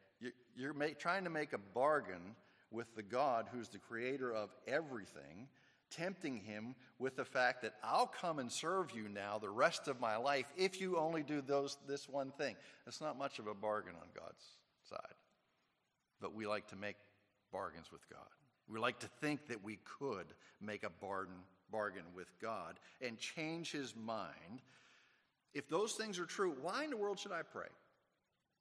You're 0.55 0.73
trying 0.99 1.25
to 1.25 1.29
make 1.29 1.53
a 1.53 1.57
bargain 1.57 2.35
with 2.71 2.95
the 2.95 3.03
God 3.03 3.47
who's 3.51 3.69
the 3.69 3.77
creator 3.77 4.33
of 4.33 4.49
everything 4.67 5.47
tempting 5.95 6.37
him 6.37 6.75
with 6.99 7.15
the 7.15 7.25
fact 7.25 7.61
that 7.61 7.75
I'll 7.83 8.07
come 8.07 8.39
and 8.39 8.51
serve 8.51 8.91
you 8.95 9.07
now 9.09 9.37
the 9.37 9.49
rest 9.49 9.87
of 9.87 9.99
my 9.99 10.17
life 10.17 10.51
if 10.57 10.81
you 10.81 10.97
only 10.97 11.23
do 11.23 11.41
those, 11.41 11.77
this 11.87 12.09
one 12.09 12.31
thing. 12.31 12.55
It's 12.87 13.01
not 13.01 13.17
much 13.17 13.39
of 13.39 13.47
a 13.47 13.53
bargain 13.53 13.93
on 14.01 14.07
God's 14.15 14.43
side. 14.89 15.15
But 16.23 16.33
we 16.33 16.47
like 16.47 16.69
to 16.69 16.77
make 16.77 16.95
bargains 17.51 17.91
with 17.91 18.09
God. 18.09 18.21
We 18.69 18.79
like 18.79 18.97
to 18.99 19.07
think 19.19 19.47
that 19.47 19.61
we 19.61 19.77
could 19.99 20.27
make 20.61 20.85
a 20.85 20.89
bargain, 20.89 21.35
bargain 21.69 22.05
with 22.15 22.31
God 22.41 22.79
and 23.01 23.19
change 23.19 23.73
his 23.73 23.93
mind. 23.93 24.61
If 25.53 25.67
those 25.67 25.95
things 25.95 26.19
are 26.19 26.25
true, 26.25 26.55
why 26.61 26.85
in 26.85 26.91
the 26.91 26.97
world 26.97 27.19
should 27.19 27.33
I 27.33 27.41
pray? 27.41 27.67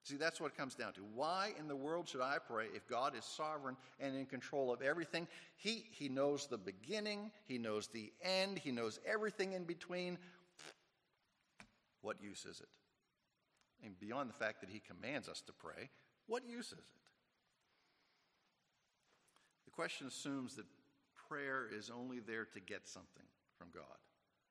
See, 0.03 0.17
that's 0.17 0.41
what 0.41 0.51
it 0.51 0.57
comes 0.57 0.75
down 0.75 0.93
to. 0.95 1.03
Why 1.15 1.53
in 1.57 1.69
the 1.69 1.77
world 1.77 2.09
should 2.09 2.21
I 2.21 2.39
pray 2.45 2.67
if 2.75 2.89
God 2.89 3.17
is 3.17 3.25
sovereign 3.25 3.77
and 4.01 4.17
in 4.17 4.27
control 4.27 4.73
of 4.73 4.83
everything? 4.83 5.29
He, 5.55 5.85
he 5.93 6.09
knows 6.09 6.49
the 6.49 6.59
beginning, 6.59 7.31
He 7.45 7.59
knows 7.59 7.87
the 7.87 8.13
end, 8.21 8.59
He 8.59 8.73
knows 8.73 8.99
everything 9.07 9.53
in 9.53 9.63
between. 9.63 10.19
What 12.01 12.21
use 12.21 12.45
is 12.45 12.61
it? 12.61 13.87
And 13.87 13.97
beyond 14.01 14.29
the 14.29 14.35
fact 14.35 14.63
that 14.63 14.71
He 14.71 14.81
commands 14.81 15.29
us 15.29 15.41
to 15.43 15.53
pray, 15.53 15.91
what 16.27 16.43
use 16.45 16.67
is 16.67 16.73
it? 16.73 16.85
The 19.73 19.77
question 19.77 20.07
assumes 20.07 20.57
that 20.57 20.67
prayer 21.29 21.67
is 21.73 21.91
only 21.91 22.21
there 22.21 22.45
to 22.45 22.61
get 22.61 22.87
something 22.87 23.25
from 23.57 23.69
God, 23.73 23.85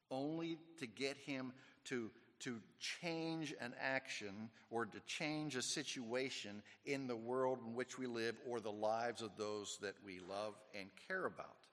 only 0.09 0.57
to 0.79 0.87
get 0.87 1.15
Him 1.17 1.53
to 1.85 2.09
to 2.41 2.59
change 2.79 3.53
an 3.61 3.73
action 3.79 4.49
or 4.71 4.85
to 4.85 4.99
change 5.01 5.55
a 5.55 5.61
situation 5.61 6.63
in 6.85 7.05
the 7.05 7.15
world 7.15 7.59
in 7.63 7.75
which 7.75 7.99
we 7.99 8.07
live 8.07 8.35
or 8.49 8.59
the 8.59 8.71
lives 8.71 9.21
of 9.21 9.29
those 9.37 9.77
that 9.81 9.93
we 10.03 10.19
love 10.19 10.55
and 10.77 10.89
care 11.07 11.25
about. 11.25 11.67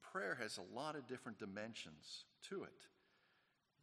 Prayer 0.00 0.38
has 0.40 0.58
a 0.58 0.74
lot 0.74 0.96
of 0.96 1.06
different 1.06 1.38
dimensions 1.38 2.24
to 2.48 2.62
it. 2.62 2.86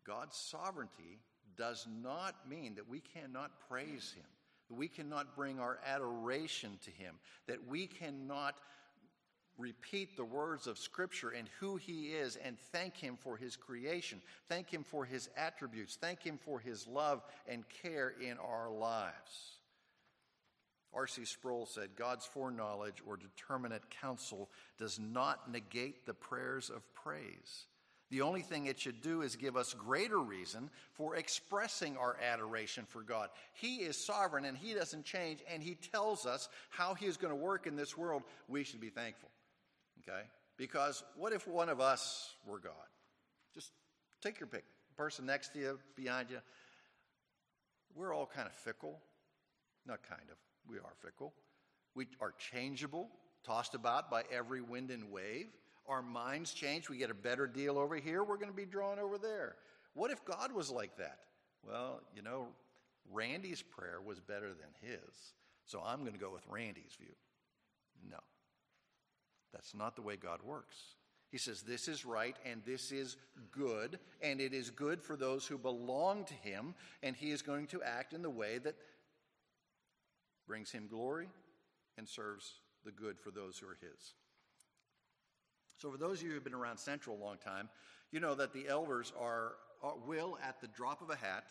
God's 0.04 0.36
sovereignty 0.36 1.20
does 1.56 1.88
not 2.02 2.50
mean 2.50 2.74
that 2.76 2.90
we 2.90 3.00
cannot 3.00 3.52
praise 3.70 4.14
Him, 4.16 4.26
that 4.70 4.76
we 4.76 4.88
cannot 4.88 5.36
bring 5.36 5.60
our 5.60 5.80
adoration 5.86 6.78
to 6.86 6.92
Him, 6.92 7.16
that 7.48 7.68
we 7.68 7.88
cannot 7.88 8.56
repeat 9.58 10.18
the 10.18 10.26
words 10.26 10.68
of 10.68 10.80
Scripture 10.80 11.30
and 11.30 11.48
who 11.60 11.76
He 11.76 12.08
is 12.08 12.36
and 12.38 12.58
thank 12.72 12.98
Him 12.98 13.18
for 13.18 13.38
His 13.38 13.56
creation, 13.56 14.22
thank 14.50 14.70
Him 14.70 14.84
for 14.84 15.06
His 15.06 15.30
attributes, 15.38 15.96
thank 15.96 16.24
Him 16.24 16.40
for 16.44 16.60
His 16.60 16.88
love 16.88 17.24
and 17.48 17.64
care 17.82 18.14
in 18.22 18.38
our 18.38 18.70
lives. 18.72 19.60
R.C. 20.94 21.26
Sproul 21.26 21.66
said 21.66 21.96
God's 21.96 22.26
foreknowledge 22.26 23.02
or 23.06 23.18
determinate 23.18 23.90
counsel 23.90 24.50
does 24.78 25.00
not 25.00 25.52
negate 25.52 26.06
the 26.06 26.14
prayers 26.14 26.70
of 26.70 26.84
praise. 26.94 27.66
The 28.14 28.22
only 28.22 28.44
thing 28.44 28.68
it 28.68 28.80
should 28.80 29.02
do 29.02 29.24
is 29.24 29.36
give 29.36 29.58
us 29.58 29.74
greater 29.74 30.20
reason 30.20 30.70
for 30.94 31.16
expressing 31.16 31.98
our 31.98 32.16
adoration 32.22 32.86
for 32.88 33.02
God. 33.02 33.30
He 33.54 33.78
is 33.78 33.98
sovereign 33.98 34.46
and 34.46 34.56
He 34.56 34.76
doesn't 34.76 35.04
change, 35.04 35.40
and 35.52 35.64
He 35.64 35.74
tells 35.74 36.28
us 36.28 36.48
how 36.70 36.94
He 36.94 37.08
is 37.08 37.18
going 37.18 37.34
to 37.34 37.36
work 37.36 37.66
in 37.66 37.76
this 37.76 37.98
world. 37.98 38.22
We 38.48 38.66
should 38.66 38.82
be 38.82 38.92
thankful. 38.92 39.30
Okay? 40.08 40.22
Because 40.58 41.04
what 41.18 41.34
if 41.34 41.48
one 41.48 41.70
of 41.70 41.82
us 41.82 42.36
were 42.46 42.60
God? 42.60 42.74
Just 43.56 43.72
take 44.22 44.40
your 44.40 44.46
pick. 44.46 44.66
Person 44.96 45.26
next 45.26 45.54
to 45.54 45.60
you, 45.60 45.80
behind 45.96 46.30
you. 46.30 46.38
We're 47.96 48.14
all 48.14 48.30
kind 48.32 48.46
of 48.46 48.54
fickle. 48.54 49.00
Not 49.88 50.08
kind 50.08 50.30
of. 50.30 50.38
We 50.70 50.78
are 50.78 50.94
fickle. 51.02 51.34
We 51.96 52.06
are 52.22 52.36
changeable, 52.38 53.10
tossed 53.44 53.74
about 53.74 54.12
by 54.12 54.22
every 54.32 54.62
wind 54.62 54.92
and 54.92 55.12
wave. 55.12 55.48
Our 55.88 56.02
minds 56.02 56.54
change. 56.54 56.90
We 56.90 56.98
get 56.98 57.12
a 57.12 57.16
better 57.16 57.48
deal 57.48 57.78
over 57.78 57.96
here. 57.96 58.24
We're 58.24 58.38
going 58.38 58.50
to 58.50 58.56
be 58.56 58.66
drawn 58.66 59.00
over 59.00 59.18
there. 59.18 59.56
What 59.94 60.12
if 60.12 60.24
God 60.26 60.52
was 60.52 60.72
like 60.72 60.98
that? 60.98 61.20
Well, 61.68 62.02
you 62.16 62.22
know, 62.22 62.48
Randy's 63.12 63.62
prayer 63.62 64.00
was 64.02 64.20
better 64.20 64.50
than 64.50 64.70
his. 64.82 65.34
So 65.66 65.82
I'm 65.86 66.02
going 66.02 66.14
to 66.14 66.20
go 66.20 66.32
with 66.32 66.44
Randy's 66.50 66.96
view. 67.00 67.16
No. 68.10 68.18
That's 69.54 69.76
not 69.76 69.96
the 69.96 70.02
way 70.02 70.16
God 70.16 70.40
works. 70.44 70.78
He 71.32 71.38
says, 71.38 71.62
This 71.62 71.88
is 71.88 72.06
right 72.06 72.36
and 72.46 72.62
this 72.66 72.92
is 72.92 73.18
good, 73.52 74.00
and 74.22 74.40
it 74.40 74.54
is 74.54 74.70
good 74.70 75.02
for 75.02 75.16
those 75.16 75.48
who 75.48 75.58
belong 75.58 76.26
to 76.26 76.34
Him, 76.36 76.76
and 77.02 77.16
He 77.16 77.32
is 77.32 77.42
going 77.42 77.68
to 77.68 77.82
act 77.82 78.14
in 78.14 78.22
the 78.22 78.30
way 78.30 78.58
that 78.60 78.76
brings 80.48 80.72
Him 80.72 80.88
glory 80.88 81.28
and 81.98 82.08
serves 82.08 82.60
the 82.86 82.92
good 82.92 83.20
for 83.20 83.32
those 83.32 83.58
who 83.58 83.68
are 83.68 83.78
His. 83.82 84.14
So, 85.84 85.92
for 85.92 85.98
those 85.98 86.20
of 86.20 86.24
you 86.24 86.30
who 86.30 86.36
have 86.36 86.46
been 86.46 86.54
around 86.54 86.78
Central 86.78 87.18
a 87.18 87.22
long 87.22 87.36
time, 87.36 87.68
you 88.10 88.22
know 88.22 88.36
that 88.36 88.54
the 88.54 88.70
elders 88.70 89.12
are, 89.20 89.56
are 89.82 89.96
will, 90.08 90.38
at 90.42 90.62
the 90.62 90.68
drop 90.68 91.02
of 91.02 91.10
a 91.10 91.16
hat, 91.18 91.48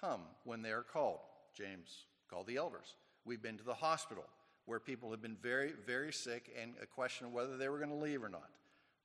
come 0.00 0.22
when 0.44 0.62
they 0.62 0.70
are 0.70 0.82
called. 0.82 1.18
James 1.54 2.06
called 2.30 2.46
the 2.46 2.56
elders. 2.56 2.94
We've 3.26 3.42
been 3.42 3.58
to 3.58 3.62
the 3.62 3.74
hospital 3.74 4.24
where 4.64 4.80
people 4.80 5.10
have 5.10 5.20
been 5.20 5.36
very, 5.42 5.74
very 5.86 6.10
sick 6.10 6.50
and 6.58 6.72
a 6.82 6.86
question 6.86 7.26
of 7.26 7.34
whether 7.34 7.58
they 7.58 7.68
were 7.68 7.76
going 7.76 7.90
to 7.90 7.96
leave 7.96 8.22
or 8.22 8.30
not, 8.30 8.48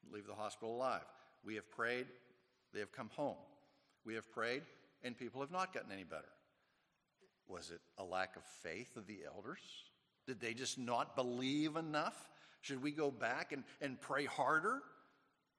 leave 0.10 0.26
the 0.26 0.34
hospital 0.34 0.74
alive. 0.74 1.04
We 1.44 1.56
have 1.56 1.70
prayed, 1.70 2.06
they 2.74 2.80
have 2.80 2.94
come 2.94 3.10
home. 3.14 3.36
We 4.06 4.16
have 4.16 4.32
prayed, 4.32 4.62
and 5.04 5.18
people 5.18 5.42
have 5.42 5.52
not 5.52 5.74
gotten 5.74 5.92
any 5.92 6.06
better. 6.06 6.32
Was 7.50 7.72
it 7.72 7.82
a 7.98 8.06
lack 8.06 8.38
of 8.38 8.44
faith 8.64 8.96
of 8.96 9.06
the 9.06 9.20
elders? 9.36 9.60
Did 10.26 10.40
they 10.40 10.54
just 10.54 10.78
not 10.78 11.18
believe 11.18 11.76
enough? 11.76 12.30
Should 12.66 12.82
we 12.82 12.90
go 12.90 13.12
back 13.12 13.52
and, 13.52 13.64
and 13.80 14.02
pray 14.02 14.26
harder? 14.26 14.82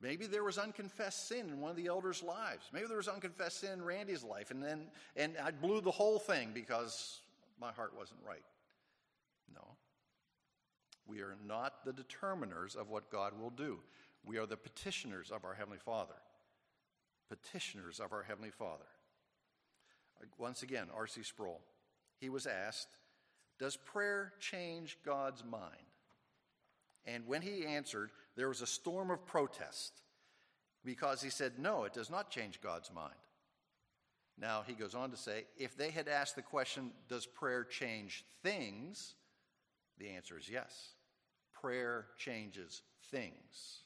Maybe 0.00 0.26
there 0.26 0.42
was 0.42 0.58
unconfessed 0.58 1.28
sin 1.28 1.48
in 1.48 1.60
one 1.60 1.70
of 1.70 1.76
the 1.76 1.86
elders' 1.86 2.20
lives. 2.20 2.68
Maybe 2.72 2.88
there 2.88 2.96
was 2.96 3.06
unconfessed 3.06 3.60
sin 3.60 3.74
in 3.74 3.84
Randy's 3.84 4.24
life, 4.24 4.50
and 4.50 4.60
then 4.60 4.88
and 5.14 5.36
I 5.40 5.52
blew 5.52 5.80
the 5.80 5.92
whole 5.92 6.18
thing 6.18 6.50
because 6.52 7.20
my 7.60 7.70
heart 7.70 7.92
wasn't 7.96 8.18
right. 8.26 8.42
No. 9.54 9.62
We 11.06 11.20
are 11.20 11.36
not 11.46 11.84
the 11.84 11.92
determiners 11.92 12.74
of 12.74 12.90
what 12.90 13.08
God 13.08 13.38
will 13.40 13.50
do. 13.50 13.78
We 14.24 14.38
are 14.38 14.46
the 14.46 14.56
petitioners 14.56 15.30
of 15.30 15.44
our 15.44 15.54
Heavenly 15.54 15.78
Father. 15.78 16.16
Petitioners 17.28 18.00
of 18.00 18.12
our 18.12 18.24
Heavenly 18.24 18.50
Father. 18.50 18.84
Once 20.38 20.64
again, 20.64 20.88
R.C. 20.92 21.22
Sproul. 21.22 21.60
He 22.18 22.30
was 22.30 22.48
asked, 22.48 22.88
Does 23.60 23.76
prayer 23.76 24.32
change 24.40 24.98
God's 25.04 25.44
mind? 25.44 25.85
And 27.06 27.26
when 27.26 27.42
he 27.42 27.64
answered, 27.64 28.10
there 28.36 28.48
was 28.48 28.62
a 28.62 28.66
storm 28.66 29.10
of 29.10 29.24
protest. 29.26 30.02
because 30.86 31.20
he 31.20 31.30
said, 31.30 31.58
no, 31.58 31.84
it 31.84 31.92
does 31.92 32.08
not 32.08 32.30
change 32.30 32.60
God's 32.62 32.90
mind. 32.92 33.12
Now, 34.38 34.62
he 34.66 34.74
goes 34.74 34.94
on 34.94 35.10
to 35.10 35.16
say, 35.16 35.44
if 35.58 35.76
they 35.76 35.90
had 35.90 36.08
asked 36.08 36.36
the 36.36 36.42
question, 36.42 36.92
does 37.08 37.26
prayer 37.26 37.64
change 37.64 38.24
things? 38.42 39.14
The 39.98 40.10
answer 40.10 40.38
is 40.38 40.48
yes. 40.48 40.90
Prayer 41.52 42.06
changes 42.16 42.82
things. 43.10 43.80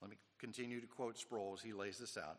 Let 0.00 0.10
me 0.10 0.16
continue 0.38 0.80
to 0.80 0.86
quote 0.86 1.18
Sproul 1.18 1.54
as 1.56 1.62
he 1.62 1.72
lays 1.72 1.98
this 1.98 2.16
out. 2.16 2.38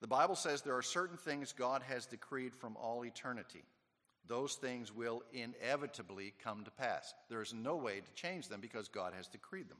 The 0.00 0.06
Bible 0.06 0.36
says 0.36 0.60
there 0.60 0.76
are 0.76 0.82
certain 0.82 1.16
things 1.16 1.52
God 1.52 1.82
has 1.88 2.06
decreed 2.06 2.54
from 2.54 2.76
all 2.76 3.04
eternity. 3.04 3.64
Those 4.26 4.54
things 4.54 4.94
will 4.94 5.22
inevitably 5.32 6.32
come 6.42 6.64
to 6.64 6.70
pass. 6.70 7.12
There 7.28 7.42
is 7.42 7.52
no 7.52 7.76
way 7.76 8.00
to 8.00 8.22
change 8.22 8.48
them 8.48 8.60
because 8.60 8.88
God 8.88 9.12
has 9.16 9.26
decreed 9.26 9.68
them. 9.68 9.78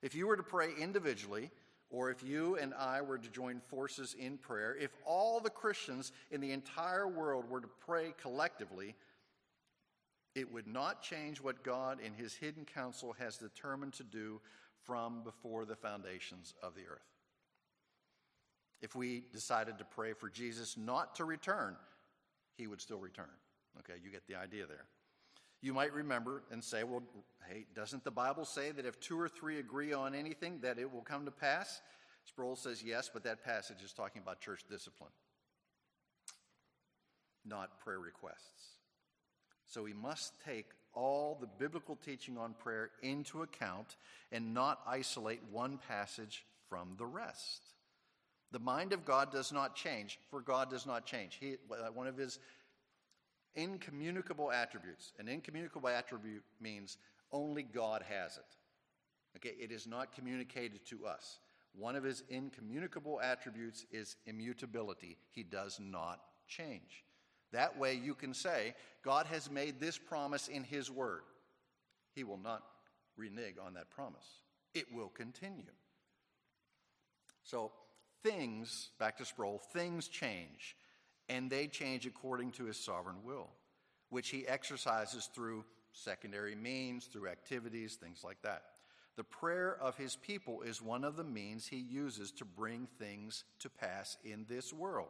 If 0.00 0.14
you 0.14 0.26
were 0.28 0.36
to 0.36 0.44
pray 0.44 0.70
individually, 0.78 1.50
or 1.90 2.10
if 2.10 2.22
you 2.22 2.56
and 2.56 2.74
I 2.74 3.00
were 3.00 3.18
to 3.18 3.30
join 3.30 3.60
forces 3.60 4.14
in 4.18 4.38
prayer, 4.38 4.76
if 4.78 4.90
all 5.04 5.40
the 5.40 5.50
Christians 5.50 6.12
in 6.30 6.40
the 6.40 6.52
entire 6.52 7.08
world 7.08 7.50
were 7.50 7.60
to 7.60 7.68
pray 7.84 8.14
collectively, 8.20 8.94
it 10.34 10.52
would 10.52 10.66
not 10.66 11.02
change 11.02 11.40
what 11.40 11.64
God 11.64 11.98
in 12.00 12.12
His 12.14 12.34
hidden 12.34 12.64
counsel 12.64 13.16
has 13.18 13.38
determined 13.38 13.94
to 13.94 14.04
do 14.04 14.40
from 14.84 15.22
before 15.24 15.64
the 15.64 15.76
foundations 15.76 16.54
of 16.62 16.74
the 16.74 16.82
earth. 16.82 17.00
If 18.80 18.94
we 18.94 19.24
decided 19.32 19.78
to 19.78 19.84
pray 19.84 20.12
for 20.12 20.28
Jesus 20.28 20.76
not 20.76 21.16
to 21.16 21.24
return, 21.24 21.74
He 22.56 22.68
would 22.68 22.80
still 22.80 23.00
return. 23.00 23.26
Okay, 23.80 23.98
you 24.02 24.10
get 24.10 24.26
the 24.26 24.34
idea 24.34 24.66
there. 24.66 24.84
You 25.60 25.74
might 25.74 25.92
remember 25.92 26.44
and 26.52 26.62
say, 26.62 26.84
well, 26.84 27.02
hey, 27.48 27.66
doesn't 27.74 28.04
the 28.04 28.10
Bible 28.10 28.44
say 28.44 28.70
that 28.70 28.86
if 28.86 29.00
two 29.00 29.18
or 29.18 29.28
three 29.28 29.58
agree 29.58 29.92
on 29.92 30.14
anything, 30.14 30.60
that 30.62 30.78
it 30.78 30.92
will 30.92 31.02
come 31.02 31.24
to 31.24 31.32
pass? 31.32 31.80
Sproul 32.24 32.56
says 32.56 32.82
yes, 32.82 33.10
but 33.12 33.24
that 33.24 33.44
passage 33.44 33.82
is 33.82 33.92
talking 33.92 34.22
about 34.22 34.40
church 34.40 34.62
discipline, 34.70 35.10
not 37.44 37.80
prayer 37.80 37.98
requests. 37.98 38.76
So 39.66 39.82
we 39.82 39.94
must 39.94 40.34
take 40.44 40.66
all 40.94 41.36
the 41.40 41.48
biblical 41.58 41.96
teaching 41.96 42.38
on 42.38 42.54
prayer 42.54 42.90
into 43.02 43.42
account 43.42 43.96
and 44.30 44.54
not 44.54 44.80
isolate 44.86 45.40
one 45.50 45.78
passage 45.88 46.44
from 46.68 46.94
the 46.98 47.06
rest. 47.06 47.64
The 48.50 48.58
mind 48.58 48.92
of 48.92 49.04
God 49.04 49.30
does 49.30 49.52
not 49.52 49.74
change, 49.74 50.18
for 50.30 50.40
God 50.40 50.70
does 50.70 50.86
not 50.86 51.04
change. 51.04 51.36
He, 51.40 51.56
one 51.92 52.06
of 52.06 52.16
his 52.16 52.38
incommunicable 53.58 54.52
attributes. 54.52 55.12
An 55.18 55.28
incommunicable 55.28 55.88
attribute 55.88 56.44
means 56.60 56.96
only 57.32 57.62
God 57.64 58.02
has 58.08 58.36
it. 58.36 58.56
Okay, 59.36 59.54
it 59.60 59.72
is 59.72 59.86
not 59.86 60.14
communicated 60.14 60.86
to 60.86 61.06
us. 61.06 61.40
One 61.74 61.96
of 61.96 62.04
his 62.04 62.22
incommunicable 62.30 63.20
attributes 63.20 63.84
is 63.92 64.16
immutability. 64.26 65.18
He 65.30 65.42
does 65.42 65.78
not 65.80 66.20
change. 66.46 67.04
That 67.52 67.78
way 67.78 67.94
you 67.94 68.14
can 68.14 68.32
say, 68.32 68.74
God 69.04 69.26
has 69.26 69.50
made 69.50 69.80
this 69.80 69.98
promise 69.98 70.48
in 70.48 70.64
his 70.64 70.90
word. 70.90 71.22
He 72.14 72.24
will 72.24 72.38
not 72.38 72.62
renege 73.16 73.56
on 73.64 73.74
that 73.74 73.90
promise. 73.90 74.42
It 74.74 74.86
will 74.92 75.08
continue. 75.08 75.62
So, 77.42 77.72
things, 78.22 78.90
back 78.98 79.16
to 79.18 79.24
Sproul, 79.24 79.58
things 79.72 80.08
change 80.08 80.76
and 81.28 81.50
they 81.50 81.66
change 81.66 82.06
according 82.06 82.52
to 82.52 82.64
his 82.64 82.78
sovereign 82.78 83.18
will, 83.22 83.48
which 84.10 84.30
he 84.30 84.46
exercises 84.46 85.28
through 85.34 85.64
secondary 85.92 86.54
means, 86.54 87.06
through 87.06 87.28
activities, 87.28 87.96
things 87.96 88.22
like 88.24 88.40
that. 88.42 88.62
The 89.16 89.24
prayer 89.24 89.76
of 89.80 89.96
his 89.96 90.16
people 90.16 90.62
is 90.62 90.80
one 90.80 91.02
of 91.02 91.16
the 91.16 91.24
means 91.24 91.66
he 91.66 91.78
uses 91.78 92.30
to 92.32 92.44
bring 92.44 92.86
things 92.98 93.44
to 93.58 93.68
pass 93.68 94.16
in 94.24 94.46
this 94.48 94.72
world. 94.72 95.08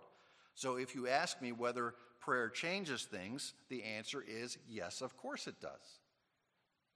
So 0.54 0.76
if 0.76 0.94
you 0.94 1.08
ask 1.08 1.42
me 1.42 1.52
whether 1.52 1.94
prayer 2.20 2.48
changes 2.48 3.04
things, 3.04 3.52
the 3.68 3.82
answer 3.82 4.24
is 4.26 4.56
yes, 4.68 5.02
of 5.02 5.16
course 5.16 5.46
it 5.46 5.60
does. 5.60 6.00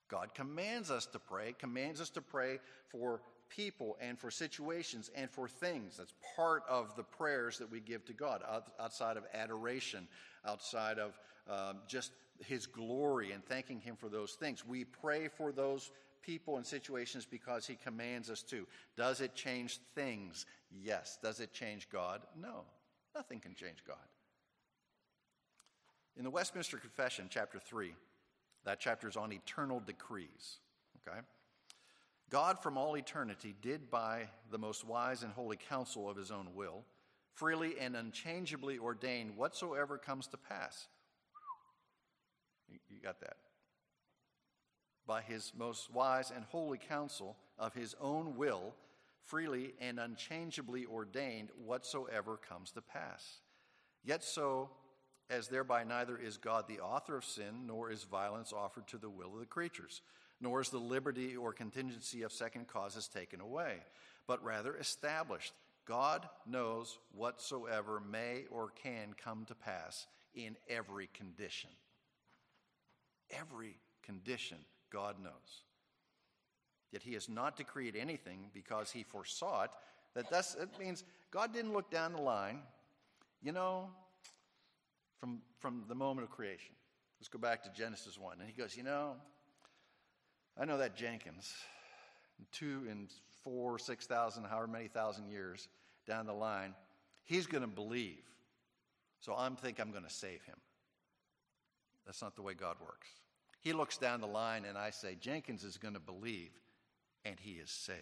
God 0.09 0.35
commands 0.35 0.91
us 0.91 1.07
to 1.07 1.19
pray, 1.19 1.55
commands 1.59 2.01
us 2.01 2.11
to 2.11 2.23
pray 2.23 2.61
for 2.91 3.21
people 3.55 3.97
and 4.01 4.19
for 4.19 4.31
situations 4.31 5.11
and 5.15 5.31
for 5.31 5.49
things. 5.49 5.97
That's 5.97 6.15
part 6.37 6.63
of 6.69 6.95
the 6.97 7.03
prayers 7.03 7.59
that 7.59 7.71
we 7.71 7.81
give 7.81 8.05
to 8.07 8.13
God 8.13 8.43
outside 8.81 9.17
of 9.17 9.25
adoration, 9.35 10.09
outside 10.47 10.99
of 10.99 11.19
um, 11.49 11.79
just 11.87 12.13
His 12.45 12.67
glory 12.67 13.33
and 13.33 13.45
thanking 13.45 13.81
Him 13.81 13.97
for 13.97 14.09
those 14.09 14.33
things. 14.33 14.67
We 14.67 14.85
pray 14.85 15.29
for 15.29 15.53
those 15.53 15.91
people 16.23 16.57
and 16.57 16.67
situations 16.67 17.27
because 17.29 17.67
He 17.67 17.75
commands 17.75 18.31
us 18.31 18.43
to. 18.45 18.67
Does 18.97 19.21
it 19.21 19.35
change 19.35 19.81
things? 19.95 20.47
Yes. 20.71 21.19
Does 21.23 21.41
it 21.41 21.53
change 21.53 21.89
God? 21.91 22.23
No. 22.41 22.65
Nothing 23.15 23.41
can 23.41 23.55
change 23.55 23.85
God. 23.87 23.97
In 26.17 26.25
the 26.25 26.31
Westminster 26.31 26.77
Confession, 26.77 27.27
chapter 27.31 27.59
3, 27.59 27.95
that 28.65 28.81
chapter 28.81 29.09
is 29.09 29.17
on 29.17 29.33
eternal 29.33 29.81
decrees. 29.81 30.59
Okay? 31.07 31.19
God 32.33 32.59
from 32.59 32.79
all 32.79 32.97
eternity 32.97 33.55
did 33.61 33.91
by 33.91 34.23
the 34.51 34.57
most 34.57 34.87
wise 34.87 35.23
and 35.23 35.31
holy 35.35 35.59
counsel 35.69 36.09
of 36.09 36.17
his 36.17 36.31
own 36.31 36.49
will 36.55 36.83
freely 37.35 37.75
and 37.79 37.95
unchangeably 37.95 38.79
ordain 38.79 39.33
whatsoever 39.37 39.99
comes 39.99 40.27
to 40.29 40.39
pass. 40.39 40.89
You 42.71 43.01
got 43.03 43.21
that? 43.21 43.37
By 45.07 45.21
his 45.21 45.53
most 45.55 45.93
wise 45.93 46.33
and 46.35 46.45
holy 46.47 46.79
counsel 46.79 47.37
of 47.59 47.75
his 47.75 47.95
own 48.01 48.37
will, 48.37 48.75
freely 49.25 49.75
and 49.79 49.99
unchangeably 49.99 50.87
ordained 50.87 51.51
whatsoever 51.63 52.39
comes 52.39 52.71
to 52.73 52.81
pass. 52.81 53.41
Yet 54.05 54.25
so, 54.25 54.71
as 55.29 55.49
thereby 55.49 55.85
neither 55.85 56.17
is 56.17 56.39
God 56.39 56.67
the 56.67 56.81
author 56.81 57.17
of 57.17 57.25
sin, 57.25 57.67
nor 57.67 57.91
is 57.91 58.05
violence 58.05 58.55
offered 58.55 58.87
to 58.89 58.99
the 58.99 59.11
will 59.11 59.35
of 59.35 59.41
the 59.41 59.47
creatures 59.47 60.01
nor 60.43 60.61
is 60.61 60.69
the 60.69 60.79
liberty 60.79 61.37
or 61.37 61.53
contingency 61.53 62.23
of 62.23 62.33
second 62.33 62.67
causes 62.67 63.09
taken 63.09 63.41
away, 63.41 63.77
but 64.27 64.45
rather 64.45 64.77
established. 64.77 65.55
God 65.87 66.29
knows 66.47 66.99
whatsoever 67.15 68.01
may 68.01 68.45
or 68.51 68.71
can 68.83 69.15
come 69.17 69.45
to 69.47 69.55
pass 69.55 70.07
in 70.35 70.57
every 70.69 71.09
condition. 71.15 71.71
Every 73.31 73.77
condition 74.03 74.59
God 74.91 75.17
knows. 75.23 75.63
Yet 76.93 77.03
he 77.03 77.15
has 77.15 77.29
not 77.29 77.57
decreed 77.57 77.97
anything 77.97 78.51
because 78.53 78.91
he 78.91 79.05
foresaw 79.05 79.63
it. 79.63 79.71
That 80.15 80.29
thus 80.29 80.57
it 80.61 80.69
means 80.79 81.05
God 81.31 81.55
didn't 81.55 81.73
look 81.73 81.91
down 81.91 82.13
the 82.13 82.21
line, 82.21 82.59
you 83.43 83.53
know, 83.53 83.89
from, 85.19 85.41
from 85.59 85.85
the 85.89 85.95
moment 85.95 86.27
of 86.27 86.31
creation. 86.31 86.75
Let's 87.19 87.29
go 87.29 87.39
back 87.39 87.63
to 87.63 87.71
Genesis 87.71 88.19
1. 88.19 88.41
And 88.41 88.49
he 88.49 88.53
goes, 88.53 88.77
you 88.77 88.83
know, 88.83 89.15
I 90.59 90.65
know 90.65 90.79
that 90.79 90.97
Jenkins, 90.97 91.53
two 92.53 92.87
and 92.91 93.09
four, 93.43 93.79
six 93.79 94.07
thousand, 94.07 94.45
however 94.45 94.67
many 94.67 94.89
thousand 94.89 95.29
years 95.29 95.69
down 96.07 96.27
the 96.27 96.33
line, 96.33 96.75
he's 97.25 97.47
going 97.47 97.63
to 97.63 97.69
believe. 97.69 98.23
So 99.21 99.35
I'm 99.37 99.57
think 99.57 99.81
I'm 99.81 99.93
going 99.93 100.05
to 100.05 100.11
save 100.11 100.43
him. 100.43 100.57
That's 102.05 102.23
not 102.23 102.35
the 102.37 102.43
way 102.43 102.55
God 102.55 102.77
works. 102.81 103.09
He 103.61 103.73
looks 103.73 103.97
down 103.97 104.21
the 104.21 104.27
line 104.27 104.65
and 104.65 104.77
I 104.77 104.91
say, 104.91 105.17
Jenkins 105.21 105.63
is 105.63 105.77
going 105.77 105.95
to 105.95 106.01
believe, 106.01 106.51
and 107.25 107.39
he 107.39 107.53
is 107.53 107.71
saved. 107.71 108.01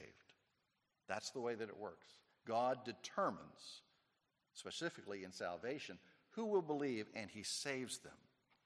That's 1.09 1.31
the 1.31 1.41
way 1.41 1.55
that 1.55 1.69
it 1.69 1.77
works. 1.77 2.07
God 2.47 2.79
determines, 2.85 3.83
specifically 4.55 5.25
in 5.25 5.33
salvation, 5.33 5.99
who 6.31 6.47
will 6.47 6.63
believe, 6.63 7.07
and 7.15 7.29
he 7.31 7.43
saves 7.43 7.99
them. 7.99 8.13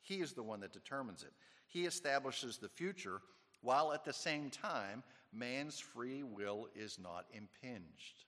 He 0.00 0.16
is 0.16 0.34
the 0.34 0.42
one 0.42 0.60
that 0.60 0.72
determines 0.72 1.22
it. 1.22 1.32
He 1.66 1.86
establishes 1.86 2.58
the 2.58 2.68
future 2.68 3.20
while 3.64 3.92
at 3.92 4.04
the 4.04 4.12
same 4.12 4.50
time, 4.50 5.02
man's 5.32 5.80
free 5.80 6.22
will 6.22 6.68
is 6.76 6.98
not 7.02 7.24
impinged. 7.32 8.24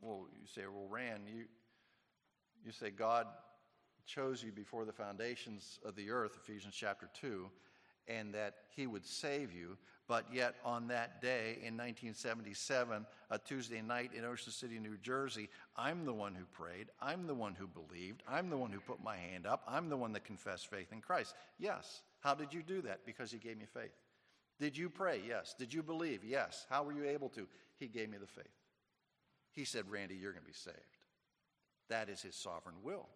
Well, 0.00 0.26
you 0.40 0.46
say, 0.46 0.62
well, 0.62 0.86
Rand, 0.88 1.24
you, 1.26 1.44
you 2.64 2.72
say 2.72 2.90
God 2.90 3.26
chose 4.06 4.42
you 4.42 4.52
before 4.52 4.84
the 4.84 4.92
foundations 4.92 5.80
of 5.84 5.96
the 5.96 6.10
earth, 6.10 6.38
Ephesians 6.42 6.74
chapter 6.76 7.08
2, 7.20 7.50
and 8.08 8.32
that 8.32 8.54
he 8.74 8.86
would 8.86 9.04
save 9.04 9.52
you. 9.52 9.76
But 10.08 10.26
yet, 10.32 10.56
on 10.64 10.88
that 10.88 11.20
day 11.20 11.58
in 11.62 11.76
1977, 11.76 13.06
a 13.30 13.38
Tuesday 13.38 13.80
night 13.80 14.10
in 14.16 14.24
Ocean 14.24 14.52
City, 14.52 14.78
New 14.78 14.96
Jersey, 14.98 15.48
I'm 15.76 16.04
the 16.04 16.12
one 16.12 16.34
who 16.34 16.44
prayed. 16.44 16.88
I'm 17.00 17.26
the 17.26 17.34
one 17.34 17.54
who 17.54 17.66
believed. 17.66 18.22
I'm 18.28 18.50
the 18.50 18.56
one 18.56 18.72
who 18.72 18.80
put 18.80 19.02
my 19.02 19.16
hand 19.16 19.46
up. 19.46 19.62
I'm 19.66 19.88
the 19.88 19.96
one 19.96 20.12
that 20.12 20.24
confessed 20.24 20.68
faith 20.68 20.92
in 20.92 21.00
Christ. 21.00 21.34
Yes. 21.58 22.02
How 22.22 22.34
did 22.34 22.54
you 22.54 22.62
do 22.62 22.82
that? 22.82 23.04
Because 23.04 23.30
he 23.30 23.38
gave 23.38 23.58
me 23.58 23.66
faith. 23.66 23.92
Did 24.58 24.76
you 24.76 24.88
pray? 24.88 25.20
Yes. 25.26 25.54
Did 25.58 25.74
you 25.74 25.82
believe? 25.82 26.24
Yes. 26.24 26.66
How 26.70 26.84
were 26.84 26.92
you 26.92 27.04
able 27.04 27.28
to? 27.30 27.46
He 27.78 27.88
gave 27.88 28.08
me 28.08 28.18
the 28.18 28.26
faith. 28.26 28.46
He 29.50 29.64
said, 29.64 29.90
Randy, 29.90 30.14
you're 30.14 30.32
going 30.32 30.44
to 30.44 30.46
be 30.46 30.54
saved. 30.54 30.76
That 31.88 32.08
is 32.08 32.22
his 32.22 32.36
sovereign 32.36 32.76
will. 32.82 33.08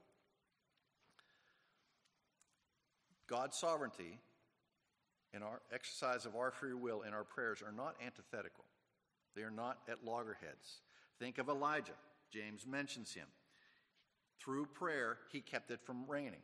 God's 3.29 3.57
sovereignty 3.57 4.19
and 5.33 5.45
our 5.45 5.61
exercise 5.73 6.27
of 6.27 6.35
our 6.35 6.51
free 6.51 6.75
will 6.75 7.03
in 7.03 7.15
our 7.15 7.25
prayers 7.25 7.63
are 7.65 7.73
not 7.73 7.95
antithetical. 8.05 8.65
They 9.35 9.43
are 9.43 9.51
not 9.51 9.79
at 9.89 10.05
loggerheads. 10.05 10.81
Think 11.19 11.39
of 11.39 11.49
Elijah. 11.49 11.93
James 12.33 12.67
mentions 12.67 13.13
him. 13.13 13.27
Through 14.41 14.67
prayer, 14.67 15.19
he 15.31 15.41
kept 15.41 15.71
it 15.71 15.81
from 15.85 16.07
raining. 16.09 16.43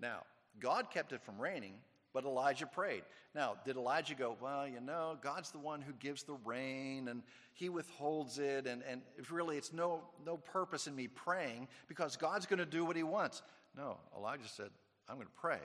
Now, 0.00 0.22
God 0.60 0.90
kept 0.90 1.12
it 1.12 1.22
from 1.22 1.40
raining, 1.40 1.74
but 2.12 2.24
Elijah 2.24 2.66
prayed. 2.66 3.02
Now, 3.34 3.56
did 3.64 3.76
Elijah 3.76 4.14
go, 4.14 4.36
well, 4.40 4.66
you 4.66 4.80
know, 4.80 5.16
God's 5.22 5.50
the 5.50 5.58
one 5.58 5.80
who 5.80 5.92
gives 5.94 6.22
the 6.22 6.36
rain 6.44 7.08
and 7.08 7.22
he 7.54 7.68
withholds 7.68 8.38
it, 8.38 8.66
and, 8.66 8.82
and 8.88 9.02
really 9.30 9.56
it's 9.56 9.72
no, 9.72 10.02
no 10.24 10.36
purpose 10.36 10.86
in 10.86 10.94
me 10.94 11.08
praying 11.08 11.68
because 11.88 12.16
God's 12.16 12.46
going 12.46 12.58
to 12.58 12.66
do 12.66 12.84
what 12.84 12.96
he 12.96 13.02
wants. 13.02 13.42
No, 13.76 13.98
Elijah 14.16 14.48
said, 14.48 14.70
I'm 15.08 15.16
going 15.16 15.26
to 15.26 15.40
pray, 15.40 15.60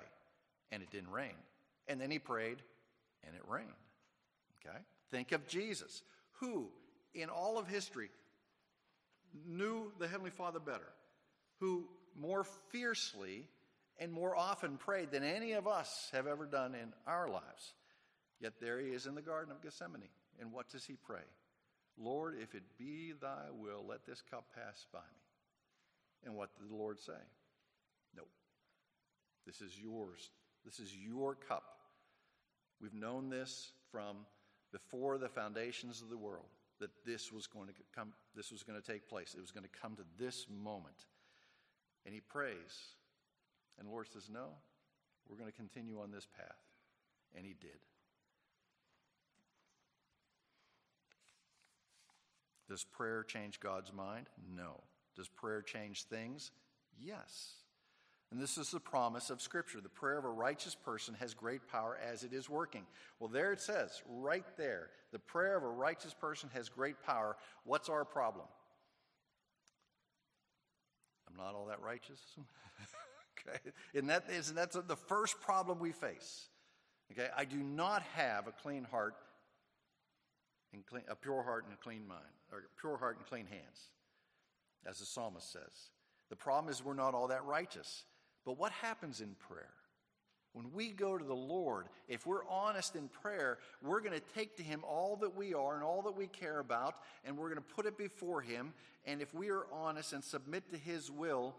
and 0.72 0.82
it 0.82 0.90
didn't 0.92 1.12
rain. 1.12 1.36
And 1.88 2.00
then 2.00 2.10
he 2.10 2.20
prayed, 2.20 2.58
and 3.26 3.36
it 3.36 3.42
rained. 3.48 3.70
Okay? 4.66 4.78
Think 5.12 5.32
of 5.32 5.48
Jesus, 5.48 6.04
who 6.34 6.68
in 7.14 7.30
all 7.30 7.58
of 7.58 7.68
history 7.68 8.10
knew 9.48 9.92
the 10.00 10.08
Heavenly 10.08 10.32
Father 10.32 10.60
better, 10.60 10.92
who 11.60 11.86
more 12.20 12.44
fiercely 12.44 13.48
and 14.04 14.12
more 14.12 14.36
often 14.36 14.76
prayed 14.76 15.12
than 15.12 15.24
any 15.24 15.54
of 15.54 15.66
us 15.66 16.10
have 16.12 16.28
ever 16.28 16.46
done 16.46 16.76
in 16.76 16.92
our 17.08 17.30
lives. 17.30 17.74
Yet 18.42 18.54
there 18.60 18.82
he 18.82 18.90
is 18.90 19.06
in 19.06 19.16
the 19.16 19.22
Garden 19.22 19.54
of 19.54 19.62
Gethsemane. 19.62 20.10
And 20.42 20.52
what 20.52 20.70
does 20.70 20.84
he 20.84 20.98
pray? 21.06 21.24
Lord, 21.98 22.36
if 22.42 22.54
it 22.54 22.64
be 22.78 23.14
thy 23.22 23.46
will, 23.58 23.86
let 23.88 24.06
this 24.06 24.22
cup 24.30 24.46
pass 24.54 24.86
by 24.92 25.00
me. 25.00 26.26
And 26.26 26.36
what 26.36 26.50
did 26.60 26.70
the 26.70 26.76
Lord 26.76 27.00
say? 27.00 27.14
No. 28.16 28.24
This 29.46 29.62
is 29.62 29.80
yours. 29.80 30.32
This 30.66 30.80
is 30.80 30.94
your 30.94 31.36
cup. 31.36 31.64
We've 32.82 32.94
known 32.94 33.30
this 33.30 33.72
from 33.90 34.18
before 34.74 35.18
the 35.18 35.30
foundations 35.30 36.02
of 36.02 36.10
the 36.10 36.18
world 36.18 36.48
that 36.82 36.90
this 37.06 37.32
was 37.32 37.48
going 37.48 37.68
to 37.68 37.74
come 37.96 38.12
this 38.36 38.52
was 38.52 38.64
going 38.64 38.82
to 38.82 38.86
take 38.86 39.08
place. 39.08 39.36
It 39.38 39.42
was 39.42 39.52
going 39.52 39.64
to 39.64 39.80
come 39.82 39.96
to 39.96 40.04
this 40.20 40.48
moment. 40.50 41.06
And 42.06 42.14
he 42.14 42.20
prays. 42.20 42.96
And 43.78 43.88
the 43.88 43.92
Lord 43.92 44.08
says, 44.12 44.30
No, 44.32 44.50
we're 45.30 45.38
going 45.38 45.52
to 45.52 45.56
continue 45.56 46.00
on 46.00 46.12
this 46.12 46.28
path. 46.38 46.58
And 47.36 47.46
he 47.46 47.56
did. 47.60 47.80
Does 52.70 52.84
prayer 52.84 53.24
change 53.24 53.60
God's 53.60 53.92
mind? 53.94 54.28
No. 54.56 54.82
Does 55.16 55.28
prayer 55.28 55.62
change 55.62 56.04
things? 56.04 56.52
Yes. 57.00 57.54
And 58.32 58.42
this 58.42 58.58
is 58.58 58.72
the 58.72 58.80
promise 58.80 59.30
of 59.30 59.44
Scripture. 59.44 59.80
The 59.80 59.90
prayer 59.90 60.18
of 60.18 60.26
a 60.26 60.30
righteous 60.30 60.74
person 60.74 61.16
has 61.20 61.36
great 61.36 61.68
power 61.68 62.00
as 62.12 62.24
it 62.24 62.34
is 62.34 62.50
working. 62.50 62.84
Well, 63.20 63.30
there 63.30 63.54
it 63.54 63.62
says, 63.62 64.02
right 64.10 64.46
there. 64.58 64.90
The 65.12 65.20
prayer 65.20 65.56
of 65.56 65.64
a 65.64 65.70
righteous 65.70 66.16
person 66.16 66.50
has 66.54 66.68
great 66.68 66.96
power. 67.06 67.38
What's 67.64 67.90
our 67.90 68.04
problem? 68.06 68.48
I'm 71.30 71.38
not 71.38 71.54
all 71.54 71.68
that 71.68 71.82
righteous. 71.82 72.22
okay? 73.48 73.60
And 73.96 74.10
that 74.10 74.26
is, 74.30 74.50
and 74.50 74.58
that's 74.58 74.76
the 74.76 74.96
first 74.96 75.40
problem 75.42 75.80
we 75.80 75.92
face. 75.92 76.48
Okay? 77.12 77.30
I 77.36 77.46
do 77.46 77.58
not 77.58 78.04
have 78.16 78.48
a 78.48 78.52
clean 78.52 78.86
heart 78.86 79.16
and 80.74 80.86
clean, 80.86 81.04
a 81.08 81.16
pure 81.16 81.44
heart 81.44 81.66
and 81.66 81.74
a 81.74 81.78
clean 81.78 82.08
mind, 82.08 82.22
or 82.52 82.60
a 82.60 82.82
pure 82.82 82.98
heart 82.98 83.18
and 83.18 83.26
clean 83.26 83.46
hands, 83.46 83.90
as 84.86 85.00
the 85.00 85.06
psalmist 85.06 85.52
says. 85.52 85.92
The 86.30 86.36
problem 86.36 86.72
is 86.72 86.84
we're 86.84 86.94
not 86.94 87.14
all 87.14 87.28
that 87.28 87.46
righteous. 87.46 88.06
But 88.46 88.58
what 88.58 88.72
happens 88.72 89.22
in 89.22 89.36
prayer? 89.48 89.74
When 90.54 90.72
we 90.72 90.90
go 90.90 91.18
to 91.18 91.24
the 91.24 91.34
Lord, 91.34 91.88
if 92.08 92.28
we're 92.28 92.46
honest 92.48 92.96
in 92.96 93.08
prayer, 93.08 93.58
we're 93.82 94.02
going 94.02 94.14
to 94.14 94.34
take 94.36 94.56
to 94.58 94.64
Him 94.64 94.84
all 94.88 95.16
that 95.18 95.36
we 95.36 95.56
are 95.56 95.74
and 95.74 95.84
all 95.84 96.04
that 96.04 96.16
we 96.16 96.28
care 96.28 96.60
about, 96.60 96.96
and 97.26 97.36
we're 97.36 97.50
going 97.50 97.62
to 97.62 97.74
put 97.76 97.88
it 97.88 97.98
before 97.98 98.42
Him. 98.42 98.74
And 99.06 99.22
if 99.22 99.34
we 99.34 99.50
are 99.50 99.66
honest 99.72 100.14
and 100.14 100.24
submit 100.24 100.70
to 100.72 100.78
His 100.78 101.10
will, 101.10 101.56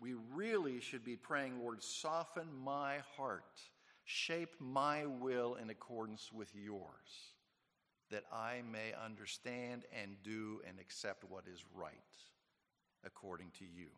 we 0.00 0.14
really 0.34 0.80
should 0.80 1.04
be 1.04 1.16
praying, 1.16 1.60
Lord, 1.60 1.82
soften 1.82 2.46
my 2.64 2.98
heart, 3.16 3.60
shape 4.04 4.54
my 4.60 5.06
will 5.06 5.54
in 5.54 5.70
accordance 5.70 6.30
with 6.32 6.54
yours, 6.54 7.32
that 8.10 8.24
I 8.32 8.62
may 8.70 8.92
understand 9.04 9.84
and 10.02 10.16
do 10.22 10.60
and 10.68 10.78
accept 10.78 11.24
what 11.24 11.44
is 11.52 11.64
right 11.74 11.92
according 13.04 13.50
to 13.58 13.64
you. 13.64 13.88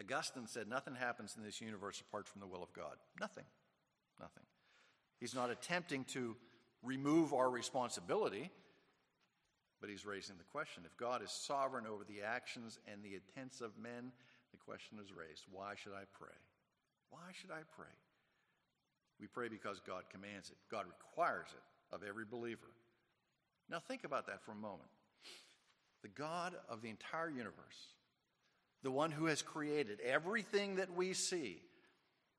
Augustine 0.00 0.46
said, 0.46 0.68
Nothing 0.68 0.94
happens 0.94 1.34
in 1.36 1.42
this 1.42 1.60
universe 1.60 2.00
apart 2.00 2.28
from 2.28 2.40
the 2.40 2.46
will 2.46 2.62
of 2.62 2.72
God. 2.72 2.96
Nothing. 3.20 3.44
Nothing. 4.20 4.44
He's 5.18 5.34
not 5.34 5.50
attempting 5.50 6.04
to 6.12 6.36
remove 6.82 7.32
our 7.32 7.50
responsibility, 7.50 8.50
but 9.80 9.90
he's 9.90 10.06
raising 10.06 10.36
the 10.36 10.44
question. 10.44 10.82
If 10.84 10.96
God 10.96 11.22
is 11.22 11.30
sovereign 11.30 11.86
over 11.86 12.04
the 12.04 12.22
actions 12.22 12.78
and 12.90 13.02
the 13.02 13.14
intents 13.14 13.60
of 13.60 13.78
men, 13.78 14.12
the 14.50 14.58
question 14.58 14.98
is 15.02 15.12
raised 15.12 15.44
why 15.50 15.74
should 15.76 15.92
I 15.92 16.04
pray? 16.18 16.36
Why 17.10 17.32
should 17.32 17.50
I 17.50 17.62
pray? 17.76 17.94
We 19.20 19.26
pray 19.26 19.48
because 19.48 19.80
God 19.80 20.04
commands 20.10 20.50
it, 20.50 20.56
God 20.70 20.86
requires 20.86 21.48
it 21.50 21.94
of 21.94 22.02
every 22.08 22.24
believer. 22.24 22.70
Now, 23.70 23.80
think 23.80 24.04
about 24.04 24.26
that 24.26 24.42
for 24.42 24.52
a 24.52 24.56
moment. 24.56 24.88
The 26.02 26.08
God 26.08 26.54
of 26.68 26.80
the 26.80 26.88
entire 26.88 27.28
universe, 27.28 27.94
the 28.82 28.90
one 28.90 29.10
who 29.10 29.26
has 29.26 29.42
created 29.42 30.00
everything 30.00 30.76
that 30.76 30.94
we 30.94 31.12
see, 31.12 31.60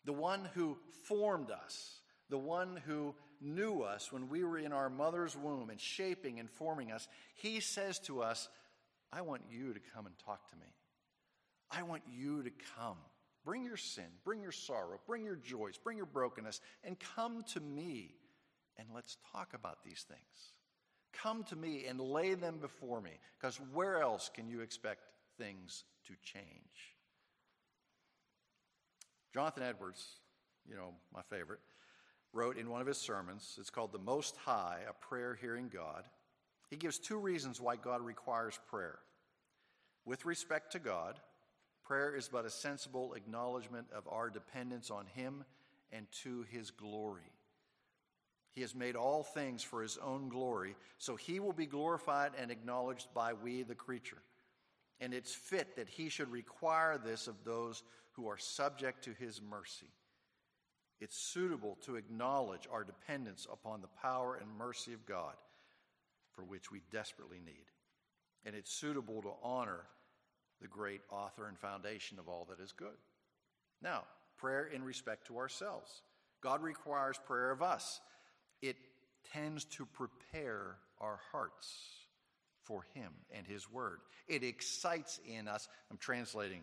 the 0.06 0.14
one 0.14 0.50
who 0.54 0.78
formed 1.04 1.52
us, 1.52 2.00
the 2.30 2.38
one 2.38 2.82
who 2.86 3.14
knew 3.42 3.82
us 3.82 4.12
when 4.12 4.30
we 4.30 4.44
were 4.44 4.58
in 4.58 4.74
our 4.74 4.90
mother's 4.90 5.36
womb 5.36 5.70
and 5.70 5.80
shaping 5.80 6.40
and 6.40 6.50
forming 6.50 6.92
us, 6.92 7.08
he 7.36 7.60
says 7.60 8.00
to 8.00 8.22
us, 8.22 8.50
I 9.12 9.22
want 9.22 9.44
you 9.50 9.74
to 9.74 9.80
come 9.94 10.06
and 10.06 10.16
talk 10.26 10.50
to 10.52 10.56
me. 10.58 10.74
I 11.72 11.84
want 11.84 12.04
you 12.10 12.44
to 12.44 12.52
come. 12.78 12.98
Bring 13.46 13.64
your 13.64 13.78
sin, 13.78 14.06
bring 14.24 14.42
your 14.42 14.52
sorrow, 14.52 15.00
bring 15.08 15.24
your 15.24 15.38
joys, 15.38 15.78
bring 15.78 15.98
your 15.98 16.06
brokenness, 16.06 16.62
and 16.84 16.98
come 17.16 17.44
to 17.54 17.60
me 17.60 18.16
and 18.78 18.88
let's 18.94 19.18
talk 19.32 19.54
about 19.54 19.84
these 19.84 20.06
things. 20.08 20.54
Come 21.14 21.44
to 21.46 21.56
me 21.56 21.86
and 21.88 22.00
lay 22.00 22.34
them 22.34 22.58
before 22.60 23.02
me, 23.02 23.12
because 23.40 23.60
where 23.74 24.02
else 24.02 24.30
can 24.34 24.48
you 24.48 24.62
expect 24.62 25.02
things 25.38 25.84
to 26.08 26.14
change. 26.24 26.46
Jonathan 29.34 29.64
Edwards, 29.64 30.06
you 30.68 30.76
know, 30.76 30.94
my 31.14 31.22
favorite, 31.30 31.60
wrote 32.34 32.58
in 32.58 32.70
one 32.70 32.82
of 32.82 32.88
his 32.88 32.98
sermons, 32.98 33.58
it's 33.60 33.70
called 33.70 33.92
The 33.92 34.00
Most 34.00 34.36
High, 34.38 34.80
a 34.88 34.94
prayer 34.94 35.38
hearing 35.40 35.70
God. 35.74 36.04
He 36.70 36.76
gives 36.76 37.00
two 37.00 37.18
reasons 37.18 37.60
why 37.60 37.76
God 37.76 38.02
requires 38.02 38.60
prayer. 38.70 39.00
With 40.06 40.26
respect 40.26 40.72
to 40.74 40.80
God, 40.80 41.20
prayer 41.84 42.16
is 42.16 42.28
but 42.28 42.46
a 42.46 42.50
sensible 42.50 43.14
acknowledgement 43.14 43.88
of 43.94 44.08
our 44.08 44.30
dependence 44.30 44.92
on 44.92 45.06
Him 45.08 45.44
and 45.92 46.06
to 46.24 46.46
His 46.50 46.72
glory. 46.72 47.32
He 48.52 48.62
has 48.62 48.76
made 48.76 48.96
all 48.96 49.24
things 49.24 49.64
for 49.64 49.82
His 49.82 49.98
own 49.98 50.30
glory, 50.30 50.76
so 50.98 51.16
He 51.16 51.40
will 51.40 51.54
be 51.54 51.66
glorified 51.66 52.32
and 52.40 52.52
acknowledged 52.52 53.08
by 53.14 53.34
we, 53.34 53.64
the 53.64 53.76
creature 53.76 54.22
and 55.02 55.14
it's 55.14 55.34
fit 55.34 55.76
that 55.76 55.88
he 55.88 56.10
should 56.10 56.32
require 56.32 56.98
this 56.98 57.28
of 57.28 57.44
those 57.44 57.84
who 58.12 58.28
are 58.28 58.38
subject 58.38 59.04
to 59.06 59.14
his 59.14 59.42
mercy. 59.42 59.88
It's 61.00 61.18
suitable 61.18 61.78
to 61.86 61.96
acknowledge 61.96 62.68
our 62.72 62.84
dependence 62.84 63.48
upon 63.52 63.82
the 63.82 63.88
power 64.02 64.36
and 64.36 64.58
mercy 64.58 64.94
of 64.94 65.06
God, 65.06 65.34
for 66.34 66.44
which 66.44 66.72
we 66.72 66.82
desperately 66.92 67.40
need. 67.46 67.66
And 68.46 68.56
it's 68.56 68.72
suitable 68.72 69.22
to 69.22 69.32
honor 69.42 69.86
the 70.62 70.68
great 70.68 71.02
author 71.10 71.48
and 71.48 71.58
foundation 71.58 72.20
of 72.20 72.28
all 72.28 72.48
that 72.50 72.62
is 72.62 72.74
good. 72.74 72.98
Now, 73.82 74.04
prayer 74.38 74.66
in 74.66 74.84
respect 74.84 75.28
to 75.28 75.38
ourselves. 75.38 76.02
God 76.42 76.62
requires 76.62 77.20
prayer 77.26 77.52
of 77.52 77.62
us. 77.62 78.02
It 78.62 78.78
tends 79.34 79.66
to 79.66 79.86
prepare 79.86 80.78
our 81.00 81.20
hearts 81.32 81.68
for 82.64 82.86
Him 82.94 83.12
and 83.32 83.48
His 83.48 83.70
Word. 83.70 84.00
It 84.28 84.44
excites 84.44 85.20
in 85.28 85.48
us, 85.48 85.68
I'm 85.90 85.98
translating 85.98 86.62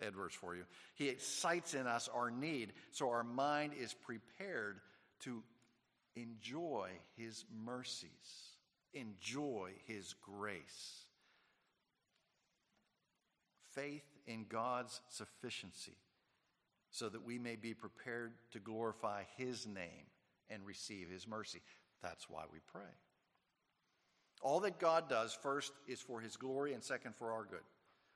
Edwards 0.00 0.34
for 0.34 0.54
you. 0.54 0.64
He 0.94 1.08
excites 1.08 1.74
in 1.74 1.86
us 1.86 2.08
our 2.14 2.30
need, 2.30 2.72
so 2.92 3.10
our 3.10 3.24
mind 3.24 3.72
is 3.78 3.94
prepared 3.94 4.80
to 5.20 5.42
enjoy 6.14 6.90
His 7.16 7.44
mercies, 7.64 8.08
enjoy 8.94 9.70
His 9.86 10.14
grace. 10.20 11.04
Faith 13.74 14.06
in 14.26 14.46
God's 14.48 15.00
sufficiency, 15.08 15.96
so 16.90 17.08
that 17.08 17.24
we 17.24 17.38
may 17.38 17.56
be 17.56 17.74
prepared 17.74 18.32
to 18.52 18.58
glorify 18.58 19.22
His 19.36 19.66
name 19.66 20.06
and 20.48 20.64
receive 20.64 21.10
His 21.10 21.26
mercy. 21.26 21.60
That's 22.02 22.28
why 22.30 22.44
we 22.52 22.58
pray. 22.72 22.92
All 24.42 24.60
that 24.60 24.78
God 24.78 25.08
does, 25.08 25.34
first, 25.34 25.72
is 25.88 26.00
for 26.00 26.20
his 26.20 26.36
glory, 26.36 26.74
and 26.74 26.82
second, 26.82 27.14
for 27.16 27.32
our 27.32 27.44
good. 27.44 27.58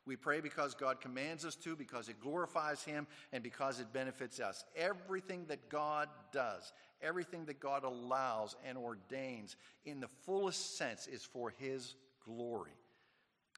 We 0.06 0.16
pray 0.16 0.40
because 0.40 0.74
God 0.74 1.00
commands 1.00 1.44
us 1.44 1.54
to, 1.56 1.76
because 1.76 2.08
it 2.08 2.20
glorifies 2.20 2.82
Him, 2.82 3.06
and 3.32 3.42
because 3.42 3.80
it 3.80 3.92
benefits 3.92 4.40
us. 4.40 4.64
Everything 4.74 5.44
that 5.48 5.68
God 5.68 6.08
does, 6.32 6.72
everything 7.02 7.44
that 7.46 7.60
God 7.60 7.84
allows 7.84 8.56
and 8.66 8.78
ordains, 8.78 9.56
in 9.84 10.00
the 10.00 10.08
fullest 10.24 10.76
sense, 10.78 11.06
is 11.06 11.22
for 11.22 11.50
His 11.50 11.94
glory. 12.24 12.72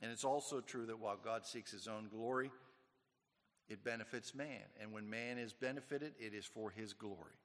And 0.02 0.10
it's 0.10 0.24
also 0.24 0.60
true 0.60 0.86
that 0.86 0.98
while 0.98 1.18
God 1.22 1.46
seeks 1.46 1.70
His 1.70 1.86
own 1.86 2.08
glory, 2.12 2.50
it 3.68 3.84
benefits 3.84 4.34
man. 4.34 4.62
And 4.80 4.92
when 4.92 5.08
man 5.08 5.38
is 5.38 5.52
benefited, 5.52 6.14
it 6.18 6.34
is 6.34 6.44
for 6.44 6.70
His 6.70 6.92
glory. 6.92 7.38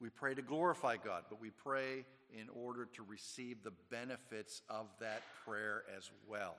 We 0.00 0.10
pray 0.10 0.34
to 0.34 0.42
glorify 0.42 0.96
God, 0.96 1.24
but 1.30 1.40
we 1.40 1.50
pray 1.50 2.04
in 2.30 2.48
order 2.50 2.84
to 2.84 3.02
receive 3.02 3.62
the 3.62 3.72
benefits 3.90 4.60
of 4.68 4.88
that 5.00 5.22
prayer 5.44 5.84
as 5.96 6.10
well. 6.28 6.56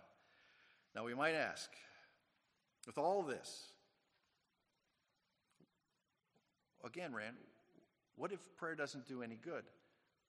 Now, 0.98 1.04
we 1.04 1.14
might 1.14 1.36
ask, 1.36 1.70
with 2.88 2.98
all 2.98 3.22
this, 3.22 3.68
again, 6.84 7.14
Rand, 7.14 7.36
what 8.16 8.32
if 8.32 8.40
prayer 8.58 8.74
doesn't 8.74 9.08
do 9.08 9.22
any 9.22 9.36
good? 9.36 9.64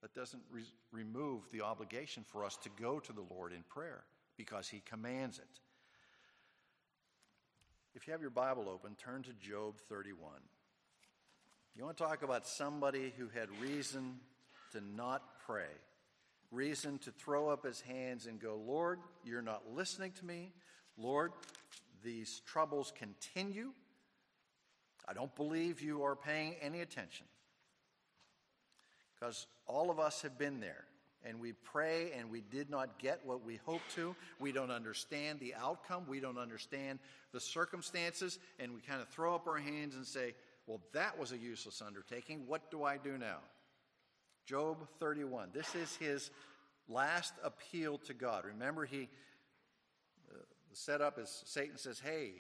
That 0.02 0.12
doesn't 0.12 0.42
re- 0.50 0.70
remove 0.92 1.50
the 1.52 1.62
obligation 1.62 2.22
for 2.31 2.44
us 2.44 2.59
to 2.64 2.68
go 2.78 3.00
to 3.00 3.12
the 3.14 3.24
Lord 3.31 3.54
in 3.54 3.62
prayer 3.62 4.04
because 4.37 4.68
He 4.68 4.83
commands 4.85 5.38
it. 5.38 5.61
If 7.94 8.07
you 8.07 8.12
have 8.12 8.20
your 8.20 8.28
Bible 8.28 8.68
open, 8.68 8.94
turn 9.02 9.22
to 9.22 9.33
Job 9.40 9.78
31. 9.88 10.33
You 11.74 11.85
want 11.87 11.96
to 11.96 12.04
talk 12.04 12.22
about 12.22 12.46
somebody 12.46 13.14
who 13.16 13.28
had 13.28 13.48
reason 13.59 14.20
to 14.72 14.83
not 14.94 15.22
pray, 15.46 15.72
reason 16.50 16.98
to 16.98 17.11
throw 17.11 17.48
up 17.48 17.64
his 17.64 17.80
hands 17.80 18.26
and 18.26 18.40
go, 18.40 18.61
Lord, 18.66 19.00
you're 19.24 19.42
not 19.42 19.62
listening 19.74 20.12
to 20.12 20.24
me. 20.24 20.52
Lord, 20.96 21.32
these 22.02 22.42
troubles 22.46 22.92
continue. 22.96 23.72
I 25.06 25.12
don't 25.12 25.34
believe 25.37 25.80
you 25.80 26.02
are 26.02 26.16
paying 26.16 26.56
any 26.61 26.80
attention. 26.80 27.26
Because 29.14 29.46
all 29.66 29.90
of 29.90 29.98
us 29.98 30.22
have 30.22 30.38
been 30.38 30.61
there 30.61 30.84
and 31.24 31.40
we 31.40 31.52
pray 31.52 32.12
and 32.16 32.30
we 32.30 32.40
did 32.40 32.70
not 32.70 32.98
get 32.98 33.20
what 33.24 33.44
we 33.44 33.58
hoped 33.64 33.94
to. 33.96 34.14
We 34.38 34.52
don't 34.52 34.70
understand 34.70 35.40
the 35.40 35.54
outcome. 35.54 36.04
We 36.08 36.20
don't 36.20 36.38
understand 36.38 37.00
the 37.32 37.40
circumstances. 37.40 38.38
And 38.58 38.74
we 38.74 38.80
kind 38.80 39.02
of 39.02 39.08
throw 39.08 39.34
up 39.34 39.46
our 39.48 39.58
hands 39.58 39.96
and 39.96 40.06
say, 40.06 40.34
well, 40.66 40.80
that 40.92 41.18
was 41.18 41.32
a 41.32 41.38
useless 41.38 41.82
undertaking. 41.84 42.44
What 42.46 42.70
do 42.70 42.84
I 42.84 42.98
do 42.98 43.18
now? 43.18 43.38
Job 44.48 44.78
31. 44.98 45.50
This 45.52 45.74
is 45.74 45.94
his 45.96 46.30
last 46.88 47.34
appeal 47.44 47.98
to 47.98 48.14
God. 48.14 48.46
Remember, 48.46 48.87
he 48.87 49.11
uh, 50.32 50.38
the 50.70 50.76
setup 50.76 51.18
Satan 51.26 51.76
says, 51.76 52.00
"Hey, 52.00 52.30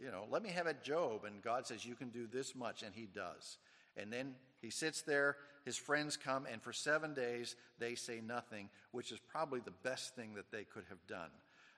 you 0.00 0.12
know, 0.12 0.26
let 0.30 0.44
me 0.44 0.50
have 0.50 0.68
it, 0.68 0.84
Job," 0.84 1.24
and 1.24 1.42
God 1.42 1.66
says, 1.66 1.84
"You 1.84 1.96
can 1.96 2.10
do 2.10 2.28
this 2.28 2.54
much," 2.54 2.84
and 2.84 2.94
he 2.94 3.06
does. 3.06 3.58
And 3.96 4.12
then 4.12 4.36
he 4.62 4.70
sits 4.70 5.02
there. 5.02 5.38
His 5.64 5.76
friends 5.76 6.16
come, 6.16 6.46
and 6.46 6.62
for 6.62 6.72
seven 6.72 7.14
days 7.14 7.56
they 7.80 7.96
say 7.96 8.20
nothing, 8.20 8.70
which 8.92 9.10
is 9.10 9.18
probably 9.18 9.58
the 9.58 9.72
best 9.82 10.14
thing 10.14 10.34
that 10.34 10.52
they 10.52 10.62
could 10.62 10.84
have 10.88 11.04
done. 11.08 11.30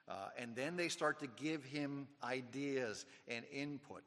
Uh, 0.07 0.29
and 0.37 0.55
then 0.55 0.75
they 0.75 0.89
start 0.89 1.19
to 1.21 1.27
give 1.27 1.63
him 1.63 2.07
ideas 2.23 3.07
and 3.27 3.43
input. 3.51 4.03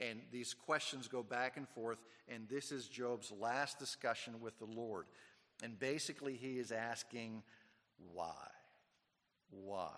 And 0.00 0.20
these 0.32 0.54
questions 0.54 1.08
go 1.08 1.22
back 1.22 1.58
and 1.58 1.68
forth, 1.68 1.98
and 2.26 2.48
this 2.48 2.72
is 2.72 2.88
Job's 2.88 3.32
last 3.38 3.78
discussion 3.78 4.40
with 4.40 4.58
the 4.58 4.64
Lord. 4.64 5.06
And 5.62 5.78
basically, 5.78 6.36
he 6.36 6.58
is 6.58 6.72
asking, 6.72 7.42
why? 8.14 8.48
Why? 9.50 9.92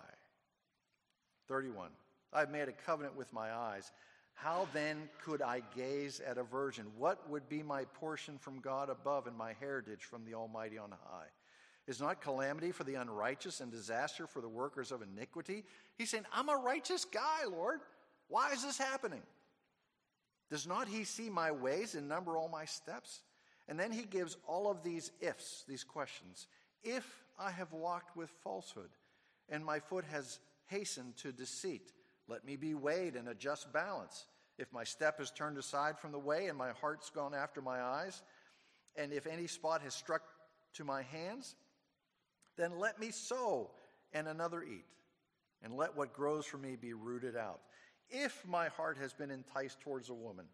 31. 1.47 1.89
I've 2.33 2.51
made 2.51 2.67
a 2.67 2.73
covenant 2.73 3.15
with 3.15 3.31
my 3.31 3.53
eyes. 3.53 3.91
How 4.33 4.67
then 4.73 5.09
could 5.23 5.41
I 5.41 5.61
gaze 5.75 6.19
at 6.19 6.37
a 6.37 6.43
virgin? 6.43 6.87
What 6.97 7.29
would 7.29 7.47
be 7.47 7.63
my 7.63 7.85
portion 7.85 8.37
from 8.37 8.59
God 8.59 8.89
above 8.89 9.27
and 9.27 9.37
my 9.37 9.53
heritage 9.59 10.03
from 10.03 10.25
the 10.25 10.33
Almighty 10.33 10.77
on 10.77 10.89
high? 10.89 11.27
Is 11.87 12.01
not 12.01 12.21
calamity 12.21 12.71
for 12.71 12.83
the 12.83 12.95
unrighteous 12.95 13.59
and 13.59 13.71
disaster 13.71 14.25
for 14.25 14.41
the 14.41 14.49
workers 14.49 14.91
of 14.91 15.01
iniquity? 15.01 15.63
He's 15.97 16.09
saying, 16.09 16.25
I'm 16.33 16.49
a 16.49 16.55
righteous 16.55 17.05
guy, 17.05 17.45
Lord. 17.49 17.81
Why 18.29 18.51
is 18.51 18.63
this 18.63 18.77
happening? 18.77 19.21
Does 20.53 20.67
not 20.67 20.87
he 20.87 21.03
see 21.03 21.31
my 21.31 21.49
ways 21.49 21.95
and 21.95 22.07
number 22.07 22.37
all 22.37 22.47
my 22.47 22.65
steps? 22.65 23.23
And 23.67 23.79
then 23.79 23.91
he 23.91 24.03
gives 24.03 24.37
all 24.45 24.69
of 24.69 24.83
these 24.83 25.11
ifs, 25.19 25.65
these 25.67 25.83
questions. 25.83 26.45
If 26.83 27.03
I 27.39 27.49
have 27.49 27.73
walked 27.73 28.15
with 28.15 28.29
falsehood, 28.43 28.91
and 29.49 29.65
my 29.65 29.79
foot 29.79 30.05
has 30.11 30.37
hastened 30.67 31.17
to 31.17 31.31
deceit, 31.31 31.91
let 32.27 32.45
me 32.45 32.55
be 32.55 32.75
weighed 32.75 33.15
in 33.15 33.27
a 33.29 33.33
just 33.33 33.73
balance. 33.73 34.27
If 34.59 34.71
my 34.71 34.83
step 34.83 35.17
has 35.17 35.31
turned 35.31 35.57
aside 35.57 35.97
from 35.97 36.11
the 36.11 36.19
way, 36.19 36.45
and 36.45 36.55
my 36.55 36.69
heart's 36.69 37.09
gone 37.09 37.33
after 37.33 37.59
my 37.59 37.81
eyes, 37.81 38.21
and 38.95 39.11
if 39.11 39.25
any 39.25 39.47
spot 39.47 39.81
has 39.81 39.95
struck 39.95 40.21
to 40.75 40.83
my 40.83 41.01
hands, 41.01 41.55
then 42.57 42.77
let 42.77 42.99
me 42.99 43.09
sow 43.09 43.71
and 44.13 44.27
another 44.27 44.61
eat, 44.61 44.85
and 45.63 45.73
let 45.73 45.97
what 45.97 46.13
grows 46.13 46.45
for 46.45 46.59
me 46.59 46.75
be 46.75 46.93
rooted 46.93 47.35
out 47.35 47.61
if 48.13 48.45
my 48.47 48.69
heart 48.69 48.97
has 48.97 49.11
been 49.11 49.31
enticed 49.31 49.81
towards 49.81 50.09
a 50.09 50.13
woman, 50.13 50.45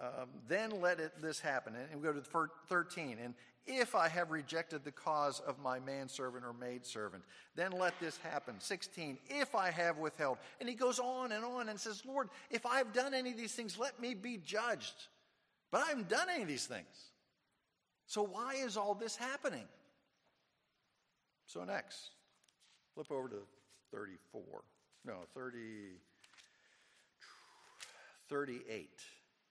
um, 0.00 0.28
then 0.46 0.80
let 0.80 1.00
it, 1.00 1.12
this 1.20 1.40
happen. 1.40 1.74
And 1.74 2.00
we 2.00 2.06
go 2.06 2.12
to 2.12 2.20
the 2.20 2.48
13. 2.68 3.18
And 3.22 3.34
if 3.66 3.94
I 3.94 4.08
have 4.08 4.30
rejected 4.30 4.84
the 4.84 4.92
cause 4.92 5.40
of 5.40 5.58
my 5.58 5.80
manservant 5.80 6.44
or 6.44 6.52
maidservant, 6.52 7.24
then 7.56 7.72
let 7.72 7.98
this 7.98 8.16
happen. 8.18 8.54
16. 8.58 9.18
If 9.28 9.54
I 9.54 9.70
have 9.70 9.98
withheld. 9.98 10.38
And 10.60 10.68
he 10.68 10.74
goes 10.74 11.00
on 11.00 11.32
and 11.32 11.44
on 11.44 11.68
and 11.68 11.80
says, 11.80 12.02
Lord, 12.06 12.28
if 12.50 12.64
I 12.64 12.78
have 12.78 12.92
done 12.92 13.12
any 13.12 13.30
of 13.30 13.36
these 13.36 13.54
things, 13.54 13.78
let 13.78 14.00
me 14.00 14.14
be 14.14 14.36
judged. 14.36 14.94
But 15.72 15.82
I 15.82 15.88
haven't 15.88 16.08
done 16.08 16.28
any 16.32 16.42
of 16.42 16.48
these 16.48 16.66
things. 16.66 16.86
So 18.06 18.22
why 18.22 18.54
is 18.54 18.76
all 18.76 18.94
this 18.94 19.16
happening? 19.16 19.66
So 21.46 21.64
next, 21.64 22.10
flip 22.94 23.10
over 23.10 23.28
to 23.28 23.36
34. 23.92 24.42
No, 25.04 25.14
30. 25.34 25.58
38. 28.28 28.88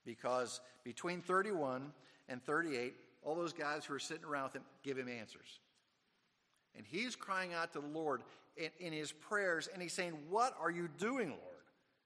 Because 0.04 0.60
between 0.84 1.20
31 1.20 1.92
and 2.28 2.42
38, 2.42 2.94
all 3.22 3.34
those 3.34 3.52
guys 3.52 3.84
who 3.84 3.94
are 3.94 3.98
sitting 3.98 4.24
around 4.24 4.44
with 4.44 4.56
him 4.56 4.62
give 4.82 4.96
him 4.96 5.08
answers. 5.08 5.60
And 6.76 6.86
he's 6.86 7.16
crying 7.16 7.52
out 7.52 7.72
to 7.72 7.80
the 7.80 7.86
Lord 7.86 8.22
in, 8.56 8.70
in 8.78 8.92
his 8.92 9.12
prayers, 9.12 9.68
and 9.72 9.82
he's 9.82 9.92
saying, 9.92 10.16
What 10.28 10.54
are 10.60 10.70
you 10.70 10.88
doing, 10.98 11.30
Lord? 11.30 11.42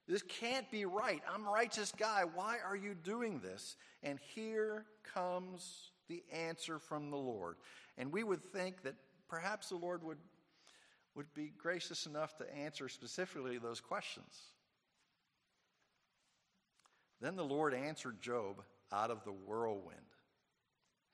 This 0.09 0.23
can't 0.23 0.69
be 0.71 0.85
right. 0.85 1.23
I'm 1.33 1.47
a 1.47 1.51
righteous 1.51 1.93
guy. 1.97 2.25
Why 2.35 2.57
are 2.67 2.77
you 2.77 2.95
doing 2.95 3.41
this? 3.41 3.77
And 4.03 4.19
here 4.35 4.85
comes 5.15 5.91
the 6.09 6.23
answer 6.33 6.79
from 6.79 7.11
the 7.11 7.17
Lord. 7.17 7.57
And 7.97 8.13
we 8.13 8.25
would 8.25 8.43
think 8.43 8.83
that 8.83 8.95
perhaps 9.29 9.69
the 9.69 9.77
Lord 9.77 10.03
would, 10.03 10.19
would 11.15 11.33
be 11.35 11.53
gracious 11.57 12.07
enough 12.07 12.37
to 12.39 12.55
answer 12.55 12.89
specifically 12.89 13.59
those 13.59 13.81
questions. 13.81 14.41
Then 17.23 17.37
the 17.37 17.45
Lord 17.45 17.73
answered 17.73 18.21
Job 18.21 18.63
out 18.93 19.13
of 19.13 19.25
the 19.25 19.33
whirlwind. 19.33 20.01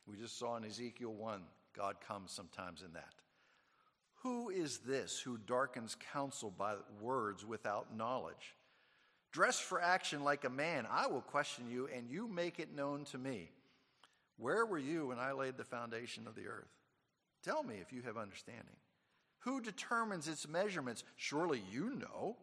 We 0.07 0.17
just 0.17 0.39
saw 0.39 0.57
in 0.57 0.65
Ezekiel 0.65 1.13
1, 1.13 1.43
God 1.77 1.97
comes 2.01 2.33
sometimes 2.33 2.81
in 2.83 2.95
that. 2.95 3.15
Who 4.23 4.49
is 4.49 4.79
this 4.79 5.21
who 5.21 5.37
darkens 5.37 5.97
counsel 6.13 6.51
by 6.51 6.77
words 7.03 7.45
without 7.45 7.95
knowledge? 7.95 8.57
Dress 9.33 9.61
for 9.61 9.83
action 9.83 10.25
like 10.25 10.45
a 10.45 10.51
man, 10.51 10.87
I 10.91 11.07
will 11.09 11.21
question 11.21 11.71
you, 11.71 11.91
and 11.95 12.09
you 12.09 12.27
make 12.27 12.59
it 12.59 12.75
known 12.75 13.05
to 13.07 13.19
me. 13.19 13.51
Where 14.39 14.65
were 14.65 14.79
you 14.79 15.09
when 15.09 15.19
I 15.19 15.33
laid 15.33 15.59
the 15.59 15.65
foundation 15.65 16.27
of 16.27 16.35
the 16.35 16.47
earth? 16.47 16.73
Tell 17.45 17.63
me 17.63 17.77
if 17.83 17.93
you 17.93 18.01
have 18.03 18.17
understanding. 18.17 18.77
Who 19.41 19.61
determines 19.61 20.27
its 20.27 20.49
measurements? 20.49 21.05
Surely 21.17 21.63
you 21.71 21.97
know. 21.97 22.39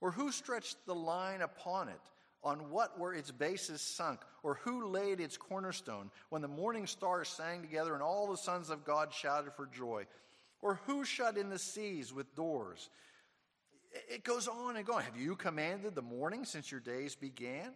Or 0.00 0.10
who 0.10 0.32
stretched 0.32 0.84
the 0.86 0.94
line 0.94 1.40
upon 1.40 1.88
it? 1.88 2.00
On 2.42 2.70
what 2.70 2.98
were 2.98 3.12
its 3.12 3.30
bases 3.30 3.82
sunk, 3.82 4.20
or 4.42 4.54
who 4.64 4.86
laid 4.86 5.20
its 5.20 5.36
cornerstone, 5.36 6.10
when 6.30 6.40
the 6.40 6.48
morning 6.48 6.86
stars 6.86 7.28
sang 7.28 7.60
together 7.60 7.92
and 7.92 8.02
all 8.02 8.26
the 8.26 8.36
sons 8.36 8.70
of 8.70 8.84
God 8.84 9.12
shouted 9.12 9.52
for 9.52 9.66
joy? 9.66 10.06
Or 10.62 10.80
who 10.86 11.04
shut 11.04 11.36
in 11.36 11.50
the 11.50 11.58
seas 11.58 12.12
with 12.12 12.34
doors? 12.34 12.88
It 14.08 14.24
goes 14.24 14.48
on 14.48 14.76
and 14.76 14.88
on. 14.88 15.02
Have 15.02 15.16
you 15.16 15.36
commanded 15.36 15.94
the 15.94 16.02
morning 16.02 16.44
since 16.44 16.70
your 16.70 16.80
days 16.80 17.14
began? 17.14 17.72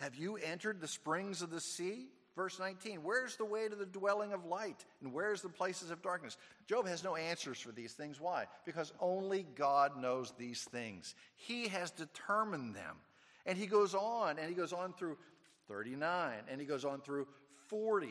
Have 0.00 0.14
you 0.14 0.36
entered 0.36 0.80
the 0.80 0.88
springs 0.88 1.42
of 1.42 1.50
the 1.50 1.60
sea? 1.60 2.08
Verse 2.36 2.60
19, 2.60 3.02
where's 3.02 3.36
the 3.36 3.44
way 3.44 3.68
to 3.68 3.74
the 3.74 3.84
dwelling 3.84 4.32
of 4.32 4.44
light? 4.44 4.84
And 5.02 5.12
where's 5.12 5.42
the 5.42 5.48
places 5.48 5.90
of 5.90 6.02
darkness? 6.02 6.36
Job 6.68 6.86
has 6.86 7.02
no 7.02 7.16
answers 7.16 7.58
for 7.58 7.72
these 7.72 7.94
things. 7.94 8.20
Why? 8.20 8.46
Because 8.64 8.92
only 9.00 9.44
God 9.56 10.00
knows 10.00 10.32
these 10.38 10.62
things. 10.62 11.16
He 11.34 11.66
has 11.66 11.90
determined 11.90 12.76
them. 12.76 12.96
And 13.48 13.58
he 13.58 13.66
goes 13.66 13.94
on, 13.94 14.38
and 14.38 14.48
he 14.48 14.54
goes 14.54 14.72
on 14.72 14.92
through 14.92 15.16
39, 15.68 16.32
and 16.48 16.60
he 16.60 16.66
goes 16.66 16.84
on 16.84 17.00
through 17.00 17.26
40. 17.66 18.06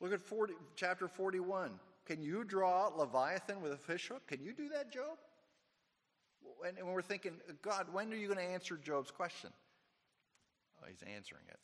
Look 0.00 0.12
at 0.12 0.22
40, 0.22 0.54
chapter 0.74 1.06
41. 1.06 1.70
Can 2.06 2.22
you 2.22 2.42
draw 2.42 2.88
Leviathan 2.88 3.60
with 3.60 3.72
a 3.72 3.76
fishhook? 3.76 4.26
Can 4.26 4.42
you 4.42 4.52
do 4.52 4.70
that, 4.70 4.92
Job? 4.92 5.18
and 6.66 6.86
we're 6.86 7.02
thinking, 7.02 7.32
God, 7.62 7.86
when 7.92 8.12
are 8.12 8.16
you 8.16 8.26
going 8.26 8.38
to 8.38 8.52
answer 8.52 8.76
Job's 8.76 9.10
question? 9.10 9.50
Oh, 10.80 10.86
he's 10.88 11.02
answering 11.14 11.44
it. 11.48 11.58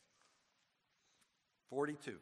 42. 1.69 2.15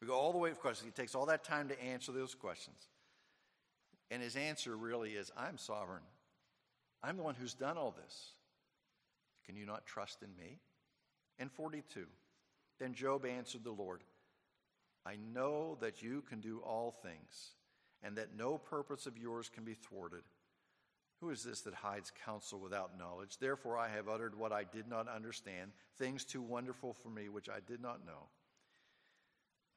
We 0.00 0.06
go 0.06 0.14
all 0.14 0.32
the 0.32 0.38
way, 0.38 0.50
of 0.50 0.60
course, 0.60 0.80
he 0.80 0.90
takes 0.90 1.14
all 1.14 1.26
that 1.26 1.44
time 1.44 1.68
to 1.68 1.82
answer 1.82 2.12
those 2.12 2.34
questions. 2.34 2.88
And 4.10 4.22
his 4.22 4.36
answer 4.36 4.76
really 4.76 5.10
is 5.10 5.30
I'm 5.36 5.58
sovereign. 5.58 6.02
I'm 7.02 7.16
the 7.16 7.22
one 7.22 7.34
who's 7.34 7.54
done 7.54 7.76
all 7.76 7.92
this. 7.92 8.32
Can 9.50 9.58
you 9.58 9.66
not 9.66 9.84
trust 9.84 10.22
in 10.22 10.28
me? 10.36 10.60
And 11.40 11.50
42. 11.50 12.06
Then 12.78 12.94
Job 12.94 13.26
answered 13.26 13.64
the 13.64 13.72
Lord 13.72 14.02
I 15.04 15.16
know 15.34 15.76
that 15.80 16.02
you 16.02 16.22
can 16.28 16.40
do 16.40 16.60
all 16.60 16.92
things, 16.92 17.56
and 18.00 18.14
that 18.16 18.36
no 18.36 18.58
purpose 18.58 19.06
of 19.06 19.18
yours 19.18 19.50
can 19.52 19.64
be 19.64 19.74
thwarted. 19.74 20.22
Who 21.20 21.30
is 21.30 21.42
this 21.42 21.62
that 21.62 21.74
hides 21.74 22.12
counsel 22.24 22.60
without 22.60 22.96
knowledge? 22.96 23.38
Therefore, 23.38 23.76
I 23.76 23.88
have 23.88 24.08
uttered 24.08 24.38
what 24.38 24.52
I 24.52 24.62
did 24.62 24.86
not 24.86 25.08
understand, 25.08 25.72
things 25.98 26.24
too 26.24 26.42
wonderful 26.42 26.92
for 26.92 27.08
me 27.08 27.28
which 27.28 27.48
I 27.48 27.58
did 27.66 27.82
not 27.82 28.06
know. 28.06 28.28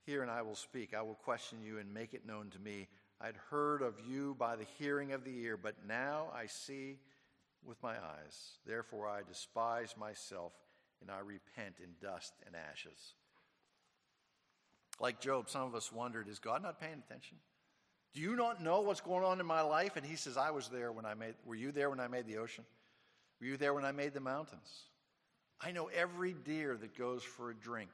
Hear 0.06 0.22
and 0.22 0.30
I 0.30 0.44
will 0.44 0.56
speak. 0.56 0.94
I 0.94 1.02
will 1.02 1.16
question 1.16 1.64
you 1.64 1.80
and 1.80 1.92
make 1.92 2.14
it 2.14 2.28
known 2.28 2.52
to 2.52 2.60
me. 2.60 2.90
I'd 3.20 3.38
heard 3.50 3.82
of 3.82 3.96
you 4.08 4.36
by 4.38 4.56
the 4.56 4.68
hearing 4.78 5.14
of 5.14 5.24
the 5.24 5.36
ear, 5.40 5.58
but 5.58 5.76
now 5.88 6.28
I 6.36 6.46
see 6.46 7.00
with 7.66 7.82
my 7.82 7.94
eyes. 7.94 8.58
Therefore, 8.66 9.08
I 9.08 9.22
despise 9.28 9.96
myself 9.98 10.54
and 11.02 11.12
I 11.12 11.20
repent 11.20 11.76
in 11.82 11.90
dust 12.02 12.34
and 12.46 12.56
ashes. 12.56 13.14
Like 15.00 15.20
Job, 15.20 15.50
some 15.50 15.64
of 15.64 15.76
us 15.76 15.92
wondered, 15.92 16.28
is 16.28 16.40
God 16.40 16.64
not 16.64 16.80
paying 16.80 17.02
attention? 17.06 17.38
Do 18.14 18.22
you 18.22 18.36
not 18.36 18.64
know 18.64 18.82
what's 18.82 19.02
going 19.02 19.26
on 19.26 19.40
in 19.40 19.46
my 19.46 19.62
life? 19.62 19.96
And 19.98 20.06
he 20.06 20.16
says, 20.16 20.38
I 20.38 20.52
was 20.52 20.70
there 20.70 20.92
when 20.92 21.06
I 21.06 21.16
made, 21.16 21.34
were 21.46 21.56
you 21.56 21.72
there 21.72 21.90
when 21.90 22.00
I 22.00 22.08
made 22.08 22.28
the 22.28 22.38
ocean? 22.38 22.64
Were 23.40 23.48
you 23.48 23.58
there 23.58 23.74
when 23.74 23.86
I 23.86 23.92
made 23.92 24.14
the 24.14 24.20
mountains? 24.20 24.84
I 25.60 25.72
know 25.72 25.88
every 25.88 26.34
deer 26.34 26.78
that 26.78 26.98
goes 26.98 27.24
for 27.24 27.50
a 27.50 27.56
drink. 27.56 27.90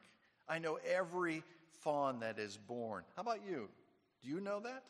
I 0.48 0.58
know 0.58 0.78
every 0.86 1.42
fawn 1.80 2.20
that 2.20 2.38
is 2.38 2.56
born. 2.56 3.04
How 3.16 3.22
about 3.22 3.40
you? 3.48 3.68
Do 4.22 4.28
you 4.28 4.40
know 4.40 4.60
that? 4.60 4.82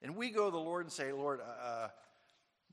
And 0.00 0.16
we 0.16 0.30
go 0.30 0.46
to 0.46 0.50
the 0.50 0.58
Lord 0.58 0.84
and 0.84 0.92
say, 0.92 1.12
Lord, 1.12 1.40
uh, 1.40 1.64
uh 1.64 1.88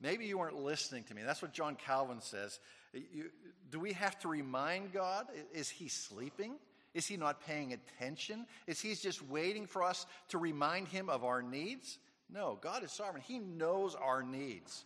maybe 0.02 0.26
you 0.26 0.38
weren't 0.38 0.62
listening 0.62 1.04
to 1.04 1.14
me. 1.14 1.22
That's 1.24 1.40
what 1.40 1.52
John 1.52 1.76
Calvin 1.76 2.20
says. 2.20 2.58
You, 2.92 3.30
do 3.70 3.80
we 3.80 3.92
have 3.92 4.18
to 4.20 4.28
remind 4.28 4.92
God? 4.92 5.26
Is 5.54 5.70
he 5.70 5.88
sleeping? 5.88 6.56
Is 6.94 7.06
he 7.06 7.16
not 7.16 7.40
paying 7.46 7.72
attention? 7.72 8.46
Is 8.66 8.80
he 8.80 8.94
just 8.94 9.22
waiting 9.26 9.66
for 9.66 9.82
us 9.82 10.06
to 10.28 10.38
remind 10.38 10.88
him 10.88 11.08
of 11.08 11.24
our 11.24 11.42
needs? 11.42 11.98
No, 12.28 12.58
God 12.60 12.82
is 12.82 12.92
sovereign. 12.92 13.22
He 13.26 13.38
knows 13.38 13.94
our 13.94 14.22
needs. 14.22 14.84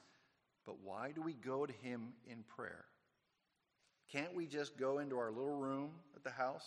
But 0.64 0.76
why 0.84 1.12
do 1.12 1.22
we 1.22 1.32
go 1.32 1.66
to 1.66 1.72
him 1.72 2.12
in 2.28 2.44
prayer? 2.56 2.84
Can't 4.12 4.34
we 4.34 4.46
just 4.46 4.76
go 4.76 4.98
into 4.98 5.18
our 5.18 5.30
little 5.30 5.56
room 5.56 5.90
at 6.14 6.22
the 6.22 6.30
house 6.30 6.66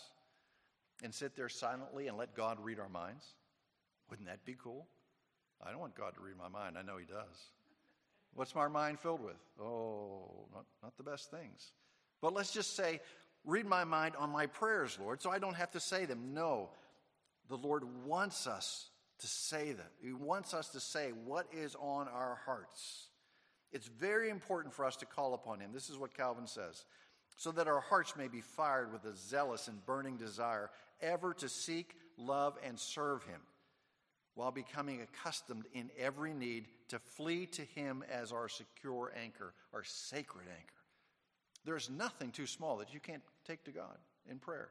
and 1.04 1.14
sit 1.14 1.36
there 1.36 1.50
silently 1.50 2.08
and 2.08 2.18
let 2.18 2.36
God 2.36 2.58
read 2.62 2.80
our 2.80 2.90
minds? 2.90 3.26
Wouldn't 4.10 4.28
that 4.28 4.44
be 4.46 4.56
cool? 4.62 4.88
I 5.66 5.72
don't 5.72 5.80
want 5.80 5.96
God 5.96 6.16
to 6.16 6.22
read 6.22 6.38
my 6.38 6.50
mind. 6.50 6.78
I 6.78 6.82
know 6.82 6.98
He 6.98 7.06
does. 7.06 7.38
What's 8.34 8.56
my 8.56 8.68
mind 8.68 9.00
filled 9.00 9.24
with? 9.24 9.38
Oh, 9.62 10.48
not, 10.54 10.66
not 10.82 10.98
the 10.98 11.04
best 11.04 11.32
things. 11.32 11.72
But 12.22 12.34
let's 12.34 12.52
just 12.52 12.76
say, 12.76 13.02
read 13.46 13.66
my 13.66 13.84
mind 13.84 14.16
on 14.18 14.30
my 14.30 14.46
prayers, 14.46 14.98
Lord, 15.02 15.22
so 15.22 15.30
I 15.30 15.40
don't 15.40 15.56
have 15.56 15.72
to 15.72 15.80
say 15.80 16.06
them. 16.06 16.34
No, 16.34 16.70
the 17.50 17.58
Lord 17.58 17.84
wants 18.06 18.48
us 18.48 18.90
to 19.20 19.28
say 19.28 19.74
them. 19.74 19.88
He 20.02 20.14
wants 20.14 20.54
us 20.54 20.70
to 20.70 20.80
say 20.80 21.12
what 21.26 21.48
is 21.52 21.76
on 21.76 22.08
our 22.08 22.40
hearts. 22.46 23.08
It's 23.72 23.88
very 23.88 24.30
important 24.30 24.74
for 24.74 24.86
us 24.86 24.96
to 24.98 25.06
call 25.06 25.34
upon 25.34 25.60
Him. 25.60 25.72
This 25.74 25.90
is 25.90 25.98
what 25.98 26.14
Calvin 26.14 26.48
says 26.48 26.86
so 27.40 27.54
that 27.54 27.70
our 27.70 27.80
hearts 27.80 28.18
may 28.18 28.28
be 28.28 28.42
fired 28.42 28.92
with 28.92 29.06
a 29.06 29.16
zealous 29.16 29.70
and 29.70 29.86
burning 29.86 30.18
desire 30.18 30.70
ever 31.02 31.34
to 31.34 31.48
seek, 31.48 31.96
love, 32.18 32.58
and 32.66 32.78
serve 32.78 33.24
Him, 33.24 33.40
while 34.36 34.52
becoming 34.52 35.02
accustomed 35.02 35.64
in 35.74 35.90
every 35.98 36.34
need 36.34 36.66
to 36.90 37.00
flee 37.00 37.46
to 37.48 37.62
Him 37.62 38.04
as 38.12 38.32
our 38.32 38.50
secure 38.50 39.14
anchor, 39.22 39.54
our 39.74 39.84
sacred 39.84 40.46
anchor. 40.48 40.74
There's 41.66 41.90
nothing 41.90 42.32
too 42.32 42.48
small 42.48 42.78
that 42.78 42.94
you 42.94 43.00
can't 43.00 43.22
take 43.46 43.64
to 43.66 43.72
God 43.72 43.98
in 44.30 44.40
prayer. 44.40 44.70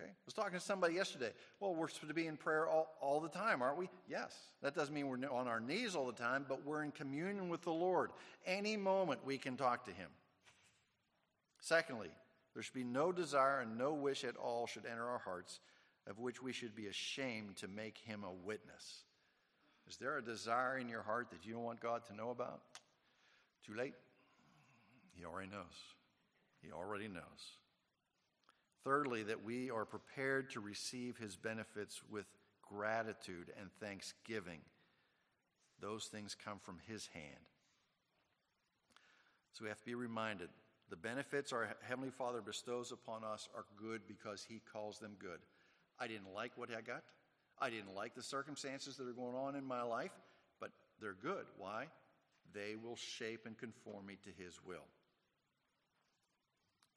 Okay? 0.00 0.10
I 0.10 0.14
was 0.24 0.34
talking 0.34 0.58
to 0.58 0.60
somebody 0.60 0.94
yesterday. 0.94 1.32
Well, 1.60 1.74
we're 1.74 1.88
supposed 1.88 2.08
to 2.08 2.14
be 2.14 2.26
in 2.26 2.36
prayer 2.36 2.66
all, 2.66 2.96
all 3.00 3.20
the 3.20 3.28
time, 3.28 3.60
aren't 3.62 3.78
we? 3.78 3.88
Yes. 4.08 4.34
That 4.62 4.74
doesn't 4.74 4.94
mean 4.94 5.08
we're 5.08 5.28
on 5.30 5.46
our 5.46 5.60
knees 5.60 5.94
all 5.94 6.06
the 6.06 6.12
time, 6.12 6.46
but 6.48 6.64
we're 6.64 6.82
in 6.82 6.90
communion 6.90 7.48
with 7.48 7.62
the 7.62 7.72
Lord. 7.72 8.10
Any 8.46 8.76
moment 8.76 9.24
we 9.24 9.36
can 9.36 9.56
talk 9.56 9.84
to 9.84 9.92
Him. 9.92 10.08
Secondly, 11.60 12.08
there 12.54 12.62
should 12.62 12.74
be 12.74 12.84
no 12.84 13.12
desire 13.12 13.60
and 13.60 13.76
no 13.76 13.92
wish 13.92 14.24
at 14.24 14.36
all 14.36 14.66
should 14.66 14.86
enter 14.86 15.06
our 15.06 15.18
hearts 15.18 15.60
of 16.06 16.18
which 16.18 16.42
we 16.42 16.52
should 16.52 16.74
be 16.74 16.86
ashamed 16.86 17.56
to 17.56 17.68
make 17.68 17.98
him 17.98 18.24
a 18.24 18.32
witness. 18.32 19.04
Is 19.90 19.96
there 19.96 20.18
a 20.18 20.22
desire 20.22 20.78
in 20.78 20.88
your 20.88 21.02
heart 21.02 21.30
that 21.32 21.44
you 21.44 21.52
don't 21.52 21.64
want 21.64 21.80
God 21.80 22.02
to 22.06 22.14
know 22.14 22.30
about? 22.30 22.60
Too 23.66 23.74
late. 23.74 23.94
He 25.16 25.24
already 25.24 25.50
knows. 25.50 25.64
He 26.62 26.70
already 26.70 27.08
knows. 27.08 27.58
Thirdly, 28.84 29.24
that 29.24 29.42
we 29.44 29.68
are 29.68 29.84
prepared 29.84 30.50
to 30.50 30.60
receive 30.60 31.16
his 31.16 31.34
benefits 31.34 32.02
with 32.08 32.26
gratitude 32.62 33.50
and 33.60 33.68
thanksgiving. 33.80 34.60
Those 35.80 36.04
things 36.04 36.36
come 36.36 36.60
from 36.60 36.78
his 36.86 37.08
hand. 37.12 37.44
So 39.50 39.64
we 39.64 39.70
have 39.70 39.80
to 39.80 39.86
be 39.86 39.96
reminded 39.96 40.50
the 40.88 40.96
benefits 40.96 41.52
our 41.52 41.68
Heavenly 41.82 42.10
Father 42.10 42.40
bestows 42.40 42.92
upon 42.92 43.24
us 43.24 43.48
are 43.56 43.64
good 43.76 44.02
because 44.06 44.44
He 44.48 44.60
calls 44.72 44.98
them 44.98 45.16
good. 45.18 45.38
I 45.98 46.06
didn't 46.06 46.32
like 46.34 46.52
what 46.56 46.68
I 46.70 46.80
got. 46.80 47.02
I 47.60 47.68
didn't 47.68 47.94
like 47.94 48.14
the 48.14 48.22
circumstances 48.22 48.96
that 48.96 49.06
are 49.06 49.12
going 49.12 49.36
on 49.36 49.54
in 49.54 49.64
my 49.64 49.82
life, 49.82 50.12
but 50.60 50.70
they're 51.00 51.12
good. 51.12 51.44
Why? 51.58 51.86
They 52.54 52.74
will 52.74 52.96
shape 52.96 53.46
and 53.46 53.56
conform 53.56 54.06
me 54.06 54.16
to 54.24 54.42
His 54.42 54.58
will. 54.66 54.86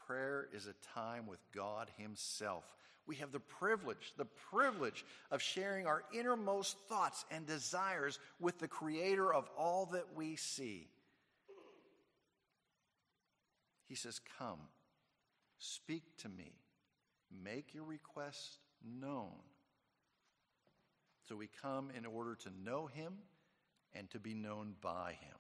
Prayer 0.07 0.47
is 0.53 0.67
a 0.67 0.93
time 0.93 1.27
with 1.27 1.39
God 1.53 1.89
Himself. 1.97 2.63
We 3.05 3.17
have 3.17 3.33
the 3.33 3.39
privilege, 3.39 4.13
the 4.17 4.27
privilege 4.51 5.03
of 5.31 5.41
sharing 5.41 5.85
our 5.85 6.03
innermost 6.13 6.77
thoughts 6.87 7.25
and 7.29 7.45
desires 7.45 8.19
with 8.39 8.59
the 8.59 8.67
Creator 8.67 9.33
of 9.33 9.49
all 9.57 9.87
that 9.87 10.15
we 10.15 10.37
see. 10.37 10.87
He 13.87 13.95
says, 13.95 14.21
Come, 14.39 14.59
speak 15.59 16.03
to 16.19 16.29
me, 16.29 16.53
make 17.43 17.73
your 17.73 17.83
request 17.83 18.59
known. 18.81 19.33
So 21.27 21.35
we 21.35 21.49
come 21.61 21.89
in 21.95 22.05
order 22.05 22.35
to 22.35 22.49
know 22.63 22.87
him 22.87 23.13
and 23.93 24.09
to 24.11 24.19
be 24.19 24.33
known 24.33 24.75
by 24.81 25.17
him. 25.21 25.37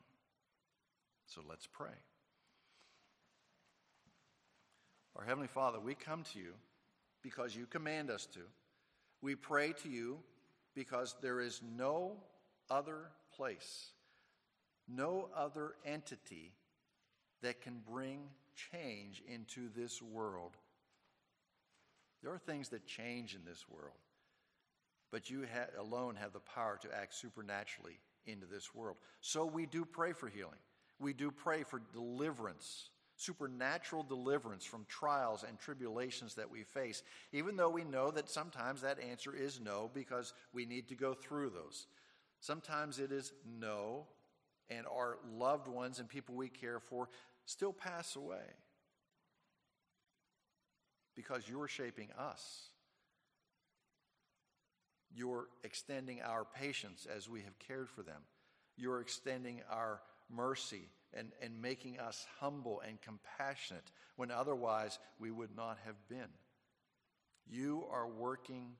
So 1.27 1.41
let's 1.47 1.67
pray. 1.67 1.95
Our 5.15 5.25
Heavenly 5.25 5.47
Father, 5.47 5.79
we 5.79 5.95
come 5.95 6.23
to 6.33 6.39
you 6.39 6.53
because 7.21 7.55
you 7.55 7.65
command 7.65 8.09
us 8.09 8.25
to. 8.33 8.39
We 9.21 9.35
pray 9.35 9.73
to 9.83 9.89
you 9.89 10.19
because 10.75 11.15
there 11.21 11.39
is 11.39 11.61
no 11.77 12.17
other 12.69 13.09
place, 13.35 13.91
no 14.87 15.29
other 15.35 15.73
entity 15.85 16.53
that 17.41 17.61
can 17.61 17.81
bring 17.89 18.21
change 18.71 19.21
into 19.27 19.69
this 19.75 20.01
world. 20.01 20.51
There 22.21 22.31
are 22.31 22.39
things 22.39 22.69
that 22.69 22.85
change 22.85 23.35
in 23.35 23.41
this 23.45 23.65
world, 23.69 23.97
but 25.13 25.29
you 25.29 25.45
ha- 25.53 25.79
alone 25.79 26.15
have 26.15 26.33
the 26.33 26.39
power 26.39 26.79
to 26.81 26.89
act 26.91 27.13
supernaturally 27.13 27.99
into 28.25 28.47
this 28.47 28.73
world. 28.73 28.97
So 29.21 29.45
we 29.45 29.67
do 29.67 29.85
pray 29.85 30.11
for 30.11 30.27
healing. 30.27 30.59
We 30.99 31.13
do 31.13 31.29
pray 31.29 31.61
for 31.61 31.83
deliverance, 31.93 32.89
supernatural 33.15 34.01
deliverance 34.01 34.65
from 34.65 34.87
trials 34.89 35.45
and 35.47 35.59
tribulations 35.59 36.33
that 36.33 36.49
we 36.49 36.63
face, 36.63 37.03
even 37.31 37.55
though 37.55 37.69
we 37.69 37.83
know 37.83 38.09
that 38.09 38.27
sometimes 38.27 38.81
that 38.81 38.97
answer 38.99 39.35
is 39.35 39.61
no 39.61 39.91
because 39.93 40.33
we 40.51 40.65
need 40.65 40.87
to 40.87 40.95
go 40.95 41.13
through 41.13 41.51
those. 41.51 41.85
Sometimes 42.39 42.97
it 42.97 43.11
is 43.11 43.33
no, 43.59 44.07
and 44.67 44.87
our 44.87 45.19
loved 45.31 45.67
ones 45.67 45.99
and 45.99 46.09
people 46.09 46.33
we 46.33 46.49
care 46.49 46.79
for 46.79 47.07
still 47.45 47.71
pass 47.71 48.15
away 48.15 48.49
because 51.15 51.47
you're 51.47 51.67
shaping 51.67 52.09
us. 52.17 52.69
You're 55.15 55.47
extending 55.63 56.21
our 56.21 56.45
patience 56.45 57.07
as 57.15 57.29
we 57.29 57.41
have 57.41 57.59
cared 57.59 57.89
for 57.89 58.01
them. 58.03 58.21
You're 58.75 59.01
extending 59.01 59.61
our 59.69 60.01
mercy 60.29 60.89
and, 61.13 61.31
and 61.41 61.61
making 61.61 61.99
us 61.99 62.25
humble 62.39 62.81
and 62.87 62.99
compassionate 63.01 63.91
when 64.15 64.31
otherwise 64.31 64.97
we 65.19 65.29
would 65.29 65.55
not 65.55 65.77
have 65.85 65.95
been. 66.09 66.29
You 67.47 67.85
are 67.91 68.07
working 68.07 68.71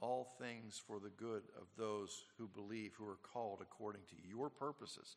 all 0.00 0.24
things 0.40 0.80
for 0.86 0.98
the 0.98 1.10
good 1.10 1.42
of 1.60 1.66
those 1.76 2.24
who 2.38 2.48
believe, 2.48 2.92
who 2.96 3.06
are 3.06 3.18
called 3.32 3.60
according 3.60 4.02
to 4.08 4.16
your 4.28 4.48
purposes. 4.48 5.16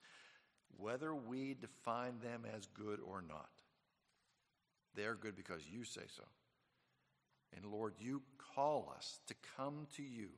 whether 0.77 1.13
we 1.13 1.55
define 1.59 2.19
them 2.19 2.43
as 2.55 2.65
good 2.67 2.99
or 3.05 3.21
not. 3.21 3.49
They 4.95 5.03
are 5.03 5.15
good 5.15 5.35
because 5.35 5.61
you 5.71 5.83
say 5.83 6.01
so. 6.15 6.23
And 7.55 7.71
Lord, 7.71 7.93
you 7.99 8.21
call 8.55 8.93
us 8.95 9.19
to 9.27 9.35
come 9.57 9.87
to 9.97 10.03
you, 10.03 10.29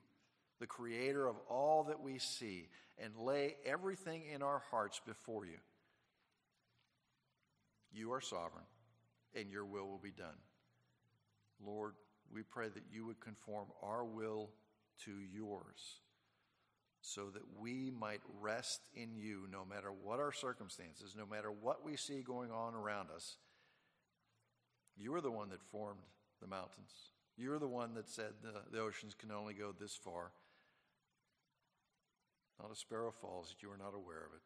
the 0.59 0.67
creator 0.67 1.27
of 1.27 1.35
all 1.49 1.85
that 1.85 2.01
we 2.01 2.19
see, 2.19 2.69
and 2.97 3.17
lay 3.17 3.55
everything 3.65 4.23
in 4.33 4.41
our 4.41 4.63
hearts 4.71 5.01
before 5.05 5.45
you. 5.45 5.57
You 7.91 8.13
are 8.13 8.21
sovereign, 8.21 8.65
and 9.33 9.49
your 9.49 9.65
will 9.65 9.87
will 9.87 9.99
be 9.99 10.11
done. 10.11 10.37
Lord, 11.65 11.93
we 12.33 12.43
pray 12.43 12.67
that 12.69 12.83
you 12.91 13.05
would 13.05 13.19
conform 13.19 13.67
our 13.81 14.03
will 14.03 14.49
to 15.05 15.11
yours 15.11 15.99
so 17.01 17.29
that 17.29 17.43
we 17.59 17.91
might 17.91 18.21
rest 18.41 18.81
in 18.95 19.15
you 19.15 19.41
no 19.51 19.63
matter 19.63 19.91
what 20.03 20.19
our 20.19 20.31
circumstances, 20.31 21.15
no 21.15 21.25
matter 21.25 21.51
what 21.51 21.85
we 21.85 21.95
see 21.95 22.21
going 22.21 22.51
on 22.51 22.73
around 22.73 23.09
us. 23.15 23.37
You 24.97 25.13
are 25.13 25.21
the 25.21 25.31
one 25.31 25.49
that 25.49 25.61
formed 25.61 25.99
the 26.45 26.55
mountains. 26.55 26.91
You 27.37 27.53
are 27.53 27.59
the 27.59 27.67
one 27.67 27.95
that 27.95 28.09
said 28.09 28.33
the, 28.41 28.61
the 28.71 28.83
oceans 28.83 29.15
can 29.15 29.31
only 29.31 29.53
go 29.53 29.71
this 29.71 29.95
far. 29.95 30.31
Not 32.61 32.71
a 32.71 32.75
sparrow 32.75 33.11
falls 33.11 33.49
that 33.49 33.63
you 33.63 33.71
are 33.71 33.77
not 33.77 33.95
aware 33.95 34.23
of 34.25 34.33
it. 34.33 34.41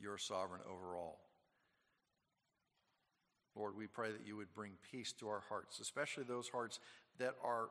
You 0.00 0.10
are 0.10 0.18
sovereign 0.18 0.60
over 0.68 0.96
all. 0.96 1.20
Lord, 3.56 3.76
we 3.76 3.86
pray 3.86 4.12
that 4.12 4.26
you 4.26 4.36
would 4.36 4.52
bring 4.54 4.72
peace 4.90 5.12
to 5.14 5.28
our 5.28 5.42
hearts, 5.48 5.80
especially 5.80 6.24
those 6.24 6.48
hearts 6.48 6.78
that 7.18 7.34
are 7.42 7.68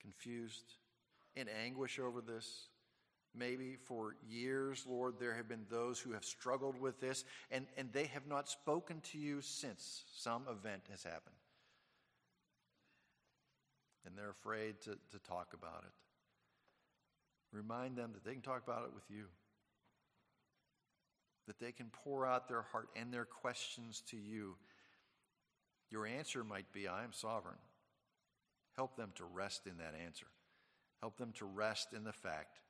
confused, 0.00 0.74
in 1.36 1.46
anguish 1.48 1.98
over 1.98 2.20
this. 2.20 2.68
Maybe 3.36 3.76
for 3.84 4.14
years, 4.28 4.86
Lord, 4.88 5.14
there 5.18 5.34
have 5.34 5.48
been 5.48 5.66
those 5.68 5.98
who 5.98 6.12
have 6.12 6.24
struggled 6.24 6.80
with 6.80 7.00
this, 7.00 7.24
and, 7.50 7.66
and 7.76 7.92
they 7.92 8.04
have 8.06 8.28
not 8.28 8.48
spoken 8.48 9.00
to 9.12 9.18
you 9.18 9.40
since 9.40 10.04
some 10.14 10.42
event 10.48 10.82
has 10.90 11.02
happened. 11.02 11.34
And 14.06 14.16
they're 14.16 14.30
afraid 14.30 14.80
to, 14.82 14.90
to 14.90 15.18
talk 15.26 15.52
about 15.52 15.82
it. 15.84 15.92
Remind 17.52 17.96
them 17.96 18.12
that 18.12 18.24
they 18.24 18.34
can 18.34 18.42
talk 18.42 18.62
about 18.64 18.84
it 18.84 18.94
with 18.94 19.10
you, 19.10 19.24
that 21.48 21.58
they 21.58 21.72
can 21.72 21.86
pour 21.92 22.26
out 22.26 22.48
their 22.48 22.62
heart 22.62 22.88
and 22.94 23.12
their 23.12 23.24
questions 23.24 24.02
to 24.10 24.16
you. 24.16 24.54
Your 25.90 26.06
answer 26.06 26.44
might 26.44 26.72
be, 26.72 26.86
I 26.86 27.02
am 27.02 27.12
sovereign. 27.12 27.58
Help 28.76 28.96
them 28.96 29.10
to 29.16 29.24
rest 29.24 29.66
in 29.66 29.78
that 29.78 29.94
answer. 30.04 30.26
Help 31.00 31.16
them 31.16 31.32
to 31.38 31.44
rest 31.44 31.92
in 31.94 32.04
the 32.04 32.12
fact 32.12 32.60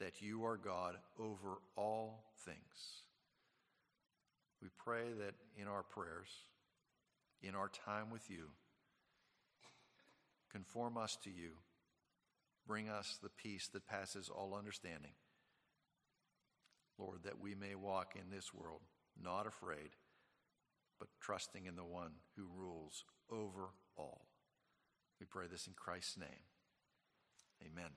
that 0.00 0.22
you 0.22 0.44
are 0.44 0.56
God 0.56 0.96
over 1.18 1.58
all 1.76 2.24
things. 2.44 3.02
We 4.62 4.68
pray 4.76 5.12
that 5.20 5.34
in 5.60 5.68
our 5.68 5.82
prayers, 5.82 6.28
in 7.42 7.54
our 7.54 7.68
time 7.68 8.10
with 8.10 8.28
you, 8.30 8.44
conform 10.50 10.96
us 10.96 11.16
to 11.24 11.30
you, 11.30 11.50
bring 12.66 12.88
us 12.88 13.18
the 13.22 13.28
peace 13.28 13.68
that 13.68 13.86
passes 13.86 14.28
all 14.28 14.54
understanding. 14.54 15.12
Lord, 16.98 17.20
that 17.24 17.40
we 17.40 17.54
may 17.54 17.74
walk 17.74 18.14
in 18.16 18.34
this 18.34 18.52
world 18.52 18.80
not 19.22 19.46
afraid, 19.46 19.90
but 20.98 21.08
trusting 21.20 21.66
in 21.66 21.76
the 21.76 21.84
one 21.84 22.12
who 22.36 22.46
rules 22.56 23.04
over 23.30 23.70
all. 23.96 24.26
We 25.20 25.26
pray 25.26 25.46
this 25.50 25.66
in 25.66 25.74
Christ's 25.74 26.18
name. 26.18 26.44
Amen. 27.64 27.90